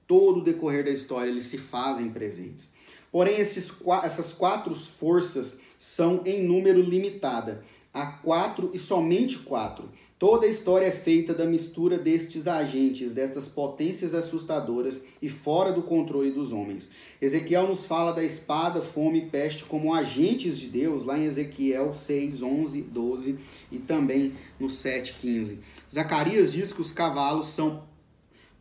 Todo 0.05 0.39
o 0.39 0.43
decorrer 0.43 0.83
da 0.83 0.91
história 0.91 1.29
eles 1.29 1.45
se 1.45 1.57
fazem 1.57 2.09
presentes. 2.09 2.73
Porém, 3.11 3.39
esses, 3.39 3.71
essas 4.03 4.33
quatro 4.33 4.75
forças 4.75 5.57
são 5.77 6.21
em 6.25 6.43
número 6.43 6.81
limitada. 6.81 7.63
Há 7.93 8.05
quatro 8.05 8.69
e 8.73 8.77
somente 8.77 9.39
quatro. 9.39 9.89
Toda 10.19 10.45
a 10.45 10.49
história 10.49 10.85
é 10.85 10.91
feita 10.91 11.33
da 11.33 11.45
mistura 11.45 11.97
destes 11.97 12.45
agentes, 12.45 13.13
destas 13.13 13.47
potências 13.47 14.13
assustadoras 14.13 15.01
e 15.21 15.29
fora 15.29 15.71
do 15.71 15.81
controle 15.81 16.29
dos 16.29 16.51
homens. 16.51 16.91
Ezequiel 17.21 17.69
nos 17.69 17.85
fala 17.85 18.11
da 18.11 18.21
espada, 18.21 18.81
fome 18.81 19.19
e 19.19 19.29
peste 19.29 19.63
como 19.63 19.93
agentes 19.93 20.59
de 20.59 20.67
Deus, 20.67 21.05
lá 21.05 21.17
em 21.17 21.23
Ezequiel 21.23 21.95
6, 21.95 22.43
11, 22.43 22.81
12 22.81 23.39
e 23.71 23.79
também 23.79 24.33
no 24.59 24.69
7, 24.69 25.15
15. 25.21 25.61
Zacarias 25.89 26.51
diz 26.51 26.73
que 26.73 26.81
os 26.81 26.91
cavalos 26.91 27.47
são 27.47 27.87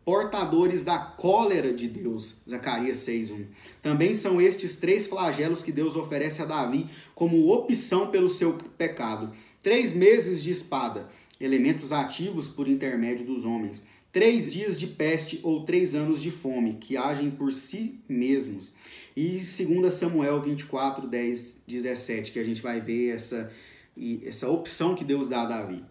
portadores 0.05 0.85
da 0.85 0.97
cólera 0.97 1.73
de 1.73 1.89
Deus, 1.89 2.41
Zacarias 2.49 2.99
6:1. 2.99 3.47
Também 3.81 4.15
são 4.15 4.41
estes 4.41 4.77
três 4.77 5.07
flagelos 5.07 5.61
que 5.61 5.73
Deus 5.73 5.97
oferece 5.97 6.41
a 6.41 6.45
Davi 6.45 6.89
como 7.13 7.51
opção 7.51 8.07
pelo 8.07 8.29
seu 8.29 8.53
pecado. 8.77 9.33
Três 9.61 9.93
meses 9.93 10.41
de 10.41 10.51
espada, 10.51 11.09
elementos 11.39 11.91
ativos 11.91 12.47
por 12.47 12.67
intermédio 12.67 13.25
dos 13.25 13.45
homens. 13.45 13.81
Três 14.11 14.51
dias 14.51 14.79
de 14.79 14.87
peste 14.87 15.39
ou 15.43 15.63
três 15.63 15.93
anos 15.93 16.21
de 16.21 16.31
fome, 16.31 16.73
que 16.73 16.97
agem 16.97 17.29
por 17.29 17.53
si 17.53 17.99
mesmos. 18.09 18.73
E 19.15 19.39
2 19.39 19.93
Samuel 19.93 20.41
24, 20.41 21.07
10, 21.07 21.61
17, 21.67 22.31
que 22.31 22.39
a 22.39 22.43
gente 22.43 22.61
vai 22.61 22.81
ver 22.81 23.15
essa, 23.15 23.51
essa 24.23 24.49
opção 24.49 24.95
que 24.95 25.03
Deus 25.03 25.29
dá 25.29 25.43
a 25.43 25.45
Davi. 25.45 25.83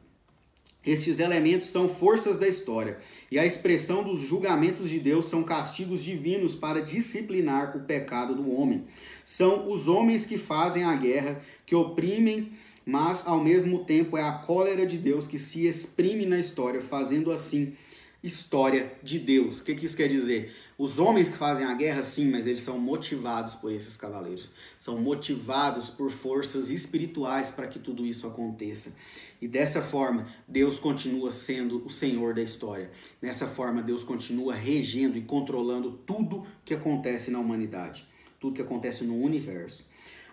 Estes 0.85 1.19
elementos 1.19 1.69
são 1.69 1.89
forças 1.89 2.39
da 2.39 2.49
história, 2.49 2.99
e 3.31 3.39
a 3.39 3.45
expressão 3.45 4.03
dos 4.03 4.21
julgamentos 4.21 4.89
de 4.89 4.99
Deus 4.99 5.27
são 5.27 5.43
castigos 5.43 6.03
divinos 6.03 6.55
para 6.55 6.81
disciplinar 6.81 7.77
o 7.77 7.81
pecado 7.81 8.35
do 8.35 8.51
homem. 8.51 8.85
São 9.25 9.71
os 9.71 9.87
homens 9.87 10.25
que 10.25 10.39
fazem 10.39 10.85
a 10.85 10.97
guerra, 10.97 11.43
que 11.67 11.75
oprimem, 11.75 12.53
mas 12.89 13.27
ao 13.27 13.39
mesmo 13.39 13.85
tempo 13.85 14.17
é 14.17 14.23
a 14.23 14.33
cólera 14.33 14.87
de 14.87 14.97
Deus 14.97 15.27
que 15.27 15.39
se 15.39 15.67
exprime 15.67 16.25
na 16.25 16.39
história, 16.39 16.81
fazendo 16.81 17.31
assim 17.31 17.75
história 18.23 18.91
de 19.03 19.19
Deus. 19.19 19.61
O 19.61 19.65
que, 19.65 19.75
que 19.75 19.85
isso 19.85 19.95
quer 19.95 20.09
dizer? 20.09 20.57
Os 20.79 20.99
homens 20.99 21.29
que 21.29 21.37
fazem 21.37 21.67
a 21.67 21.75
guerra, 21.75 22.03
sim, 22.03 22.31
mas 22.31 22.47
eles 22.47 22.63
são 22.63 22.79
motivados 22.79 23.55
por 23.57 23.71
esses 23.71 23.95
cavaleiros. 23.95 24.53
São 24.79 24.99
motivados 24.99 25.91
por 25.91 26.11
forças 26.11 26.71
espirituais 26.71 27.51
para 27.51 27.67
que 27.67 27.79
tudo 27.79 28.07
isso 28.07 28.27
aconteça. 28.27 28.97
E 29.39 29.47
dessa 29.47 29.83
forma, 29.83 30.27
Deus 30.49 30.79
continua 30.79 31.31
sendo 31.31 31.85
o 31.85 31.91
Senhor 31.91 32.33
da 32.33 32.41
história. 32.41 32.91
Dessa 33.21 33.47
forma, 33.47 33.83
Deus 33.83 34.03
continua 34.03 34.55
regendo 34.55 35.19
e 35.19 35.23
controlando 35.23 35.93
tudo 36.07 36.47
que 36.65 36.73
acontece 36.73 37.31
na 37.31 37.39
humanidade, 37.39 38.09
tudo 38.41 38.55
que 38.55 38.63
acontece 38.63 39.05
no 39.05 39.21
universo. 39.21 39.88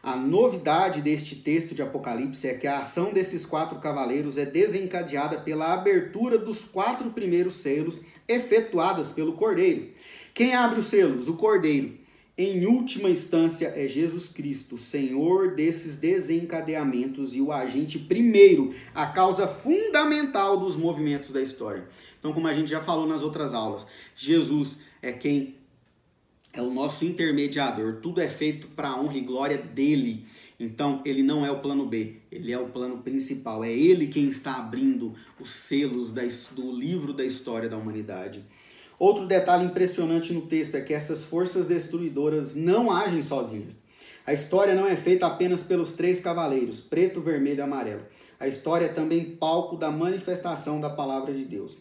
A 0.05 0.15
novidade 0.15 1.01
deste 1.01 1.37
texto 1.37 1.73
de 1.73 1.81
Apocalipse 1.81 2.47
é 2.47 2.53
que 2.53 2.67
a 2.67 2.77
ação 2.77 3.11
desses 3.11 3.43
quatro 3.43 3.79
cavaleiros 3.79 4.37
é 4.37 4.45
desencadeada 4.45 5.39
pela 5.39 5.73
abertura 5.73 6.37
dos 6.37 6.63
quatro 6.63 7.09
primeiros 7.09 7.55
selos 7.55 7.99
efetuadas 8.27 9.11
pelo 9.11 9.33
Cordeiro. 9.33 9.89
Quem 10.31 10.53
abre 10.53 10.79
os 10.79 10.85
selos? 10.85 11.27
O 11.27 11.33
Cordeiro. 11.33 11.97
Em 12.37 12.67
última 12.67 13.09
instância, 13.09 13.73
é 13.75 13.87
Jesus 13.87 14.27
Cristo, 14.27 14.77
Senhor 14.77 15.55
desses 15.55 15.97
desencadeamentos 15.97 17.33
e 17.33 17.41
o 17.41 17.51
agente 17.51 17.97
primeiro, 17.97 18.75
a 18.93 19.07
causa 19.07 19.47
fundamental 19.47 20.55
dos 20.55 20.75
movimentos 20.75 21.31
da 21.31 21.41
história. 21.41 21.87
Então, 22.19 22.31
como 22.31 22.47
a 22.47 22.53
gente 22.53 22.69
já 22.69 22.79
falou 22.79 23.07
nas 23.07 23.23
outras 23.23 23.55
aulas, 23.55 23.87
Jesus 24.15 24.81
é 25.01 25.11
quem 25.11 25.55
é 26.55 26.61
o 26.61 26.73
nosso 26.73 27.05
intermediador. 27.05 27.97
Tudo 28.01 28.21
é 28.21 28.29
feito 28.29 28.67
para 28.69 28.89
a 28.89 28.99
honra 28.99 29.17
e 29.17 29.21
glória 29.21 29.57
dele. 29.57 30.25
Então, 30.59 31.01
ele 31.05 31.21
não 31.21 31.45
é 31.45 31.51
o 31.51 31.59
plano 31.59 31.85
B, 31.85 32.15
ele 32.31 32.51
é 32.51 32.57
o 32.57 32.69
plano 32.69 32.99
principal. 32.99 33.63
É 33.63 33.71
ele 33.71 34.07
quem 34.07 34.29
está 34.29 34.55
abrindo 34.55 35.13
os 35.39 35.51
selos 35.51 36.13
do 36.13 36.71
livro 36.71 37.13
da 37.13 37.25
história 37.25 37.67
da 37.67 37.77
humanidade. 37.77 38.43
Outro 38.97 39.27
detalhe 39.27 39.65
impressionante 39.65 40.31
no 40.31 40.43
texto 40.43 40.75
é 40.75 40.81
que 40.81 40.93
essas 40.93 41.21
forças 41.21 41.67
destruidoras 41.67 42.55
não 42.55 42.89
agem 42.89 43.21
sozinhas. 43.21 43.77
A 44.25 44.33
história 44.33 44.73
não 44.73 44.87
é 44.87 44.95
feita 44.95 45.27
apenas 45.27 45.61
pelos 45.61 45.93
três 45.93 46.21
cavaleiros, 46.21 46.79
preto, 46.79 47.19
vermelho 47.19 47.59
e 47.59 47.61
amarelo. 47.61 48.03
A 48.39 48.47
história 48.47 48.85
é 48.85 48.89
também 48.89 49.35
palco 49.35 49.75
da 49.75 49.91
manifestação 49.91 50.79
da 50.79 50.89
palavra 50.89 51.33
de 51.33 51.43
Deus. 51.43 51.77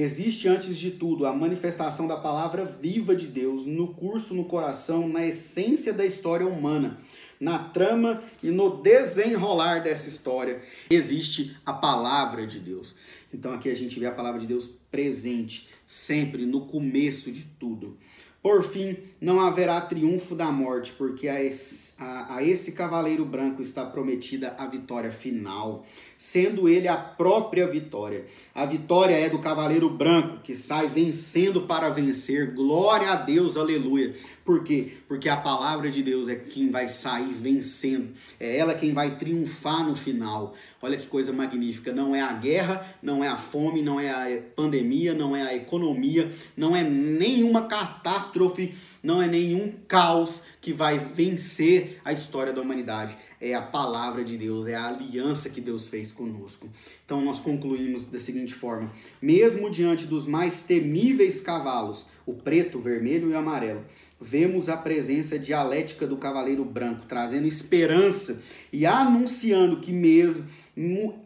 Existe, 0.00 0.46
antes 0.46 0.78
de 0.78 0.92
tudo, 0.92 1.26
a 1.26 1.32
manifestação 1.32 2.06
da 2.06 2.16
palavra 2.16 2.64
viva 2.64 3.16
de 3.16 3.26
Deus 3.26 3.66
no 3.66 3.88
curso, 3.88 4.32
no 4.32 4.44
coração, 4.44 5.08
na 5.08 5.26
essência 5.26 5.92
da 5.92 6.06
história 6.06 6.46
humana, 6.46 7.00
na 7.40 7.58
trama 7.58 8.22
e 8.40 8.48
no 8.48 8.80
desenrolar 8.80 9.80
dessa 9.80 10.08
história. 10.08 10.62
Existe 10.88 11.56
a 11.66 11.72
palavra 11.72 12.46
de 12.46 12.60
Deus. 12.60 12.94
Então 13.34 13.52
aqui 13.52 13.68
a 13.68 13.74
gente 13.74 13.98
vê 13.98 14.06
a 14.06 14.12
palavra 14.12 14.38
de 14.40 14.46
Deus 14.46 14.70
presente 14.88 15.68
sempre 15.84 16.46
no 16.46 16.66
começo 16.66 17.32
de 17.32 17.42
tudo. 17.58 17.98
Por 18.40 18.62
fim, 18.62 18.96
não 19.20 19.40
haverá 19.40 19.80
triunfo 19.80 20.34
da 20.36 20.52
morte, 20.52 20.92
porque 20.92 21.28
a 21.28 21.42
esse, 21.42 22.00
a, 22.00 22.36
a 22.36 22.42
esse 22.44 22.70
cavaleiro 22.70 23.24
branco 23.24 23.60
está 23.60 23.84
prometida 23.84 24.54
a 24.56 24.64
vitória 24.66 25.10
final, 25.10 25.84
sendo 26.16 26.68
ele 26.68 26.86
a 26.86 26.96
própria 26.96 27.66
vitória. 27.66 28.26
A 28.54 28.64
vitória 28.64 29.14
é 29.14 29.28
do 29.28 29.40
cavaleiro 29.40 29.90
branco, 29.90 30.38
que 30.40 30.54
sai 30.54 30.86
vencendo 30.86 31.62
para 31.62 31.88
vencer. 31.88 32.54
Glória 32.54 33.10
a 33.10 33.16
Deus, 33.16 33.56
aleluia. 33.56 34.14
Por 34.48 34.64
quê? 34.64 34.92
Porque 35.06 35.28
a 35.28 35.36
palavra 35.36 35.90
de 35.90 36.02
Deus 36.02 36.26
é 36.26 36.34
quem 36.34 36.70
vai 36.70 36.88
sair 36.88 37.34
vencendo, 37.34 38.14
é 38.40 38.56
ela 38.56 38.72
quem 38.74 38.94
vai 38.94 39.18
triunfar 39.18 39.86
no 39.86 39.94
final. 39.94 40.54
Olha 40.80 40.96
que 40.96 41.06
coisa 41.06 41.34
magnífica. 41.34 41.92
Não 41.92 42.14
é 42.14 42.22
a 42.22 42.32
guerra, 42.32 42.96
não 43.02 43.22
é 43.22 43.28
a 43.28 43.36
fome, 43.36 43.82
não 43.82 44.00
é 44.00 44.08
a 44.08 44.40
pandemia, 44.56 45.12
não 45.12 45.36
é 45.36 45.42
a 45.42 45.54
economia, 45.54 46.32
não 46.56 46.74
é 46.74 46.82
nenhuma 46.82 47.66
catástrofe, 47.66 48.74
não 49.02 49.20
é 49.20 49.26
nenhum 49.26 49.70
caos 49.86 50.44
que 50.62 50.72
vai 50.72 50.98
vencer 50.98 52.00
a 52.02 52.14
história 52.14 52.50
da 52.50 52.62
humanidade. 52.62 53.18
É 53.40 53.54
a 53.54 53.62
palavra 53.62 54.24
de 54.24 54.36
Deus, 54.36 54.66
é 54.66 54.74
a 54.74 54.88
aliança 54.88 55.50
que 55.50 55.60
Deus 55.60 55.88
fez 55.88 56.10
conosco. 56.10 56.70
Então 57.04 57.20
nós 57.20 57.38
concluímos 57.38 58.06
da 58.06 58.18
seguinte 58.18 58.54
forma: 58.54 58.90
mesmo 59.20 59.70
diante 59.70 60.06
dos 60.06 60.26
mais 60.26 60.62
temíveis 60.62 61.40
cavalos, 61.40 62.06
o 62.26 62.34
preto, 62.34 62.78
o 62.78 62.80
vermelho 62.80 63.30
e 63.30 63.34
o 63.34 63.38
amarelo, 63.38 63.84
vemos 64.20 64.68
a 64.68 64.76
presença 64.76 65.38
dialética 65.38 66.06
do 66.06 66.16
cavaleiro 66.16 66.64
branco, 66.64 67.06
trazendo 67.06 67.46
esperança 67.46 68.42
e 68.72 68.84
anunciando 68.84 69.80
que 69.80 69.92
mesmo 69.92 70.46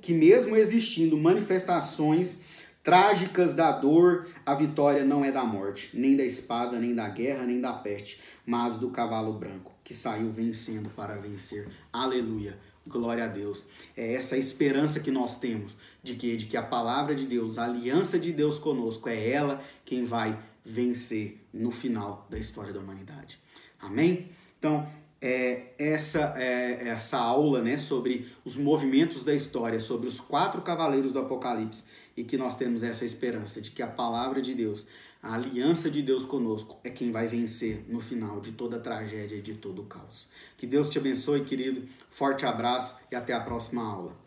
que 0.00 0.14
mesmo 0.14 0.56
existindo 0.56 1.16
manifestações 1.18 2.36
trágicas 2.82 3.52
da 3.52 3.70
dor, 3.70 4.26
a 4.46 4.54
vitória 4.54 5.04
não 5.04 5.22
é 5.22 5.30
da 5.30 5.44
morte, 5.44 5.90
nem 5.92 6.16
da 6.16 6.24
espada, 6.24 6.78
nem 6.78 6.94
da 6.94 7.08
guerra, 7.08 7.44
nem 7.44 7.60
da 7.60 7.72
peste, 7.72 8.18
mas 8.46 8.78
do 8.78 8.90
cavalo 8.90 9.34
branco, 9.34 9.72
que 9.84 9.92
saiu 9.92 10.32
vencendo 10.32 10.90
para 10.96 11.16
vencer. 11.16 11.68
Aleluia. 11.92 12.58
Glória 12.84 13.24
a 13.24 13.28
Deus. 13.28 13.64
É 13.96 14.14
essa 14.14 14.36
esperança 14.36 14.98
que 14.98 15.10
nós 15.10 15.38
temos 15.38 15.76
de 16.02 16.14
que 16.16 16.36
de 16.36 16.46
que 16.46 16.56
a 16.56 16.62
palavra 16.62 17.14
de 17.14 17.26
Deus, 17.26 17.56
a 17.56 17.64
aliança 17.66 18.18
de 18.18 18.32
Deus 18.32 18.58
conosco 18.58 19.08
é 19.08 19.30
ela 19.30 19.62
quem 19.84 20.02
vai 20.04 20.36
vencer 20.64 21.40
no 21.52 21.70
final 21.70 22.26
da 22.30 22.38
história 22.38 22.72
da 22.72 22.80
humanidade. 22.80 23.40
Amém? 23.78 24.30
Então, 24.58 24.88
é, 25.20 25.72
essa, 25.78 26.34
é, 26.36 26.88
essa 26.88 27.18
aula 27.18 27.62
né, 27.62 27.78
sobre 27.78 28.32
os 28.44 28.56
movimentos 28.56 29.22
da 29.22 29.34
história, 29.34 29.78
sobre 29.78 30.08
os 30.08 30.18
quatro 30.18 30.60
cavaleiros 30.62 31.12
do 31.12 31.20
Apocalipse, 31.20 31.84
e 32.16 32.24
que 32.24 32.36
nós 32.36 32.56
temos 32.56 32.82
essa 32.82 33.04
esperança 33.04 33.60
de 33.60 33.70
que 33.70 33.82
a 33.82 33.86
palavra 33.86 34.42
de 34.42 34.54
Deus, 34.54 34.88
a 35.22 35.34
aliança 35.34 35.90
de 35.90 36.02
Deus 36.02 36.24
conosco 36.24 36.76
é 36.82 36.90
quem 36.90 37.12
vai 37.12 37.26
vencer 37.26 37.84
no 37.88 38.00
final 38.00 38.40
de 38.40 38.52
toda 38.52 38.76
a 38.76 38.80
tragédia 38.80 39.36
e 39.36 39.42
de 39.42 39.54
todo 39.54 39.82
o 39.82 39.86
caos. 39.86 40.30
Que 40.58 40.66
Deus 40.66 40.90
te 40.90 40.98
abençoe, 40.98 41.44
querido. 41.44 41.88
Forte 42.10 42.44
abraço 42.44 43.00
e 43.10 43.14
até 43.14 43.32
a 43.32 43.40
próxima 43.40 43.82
aula. 43.82 44.20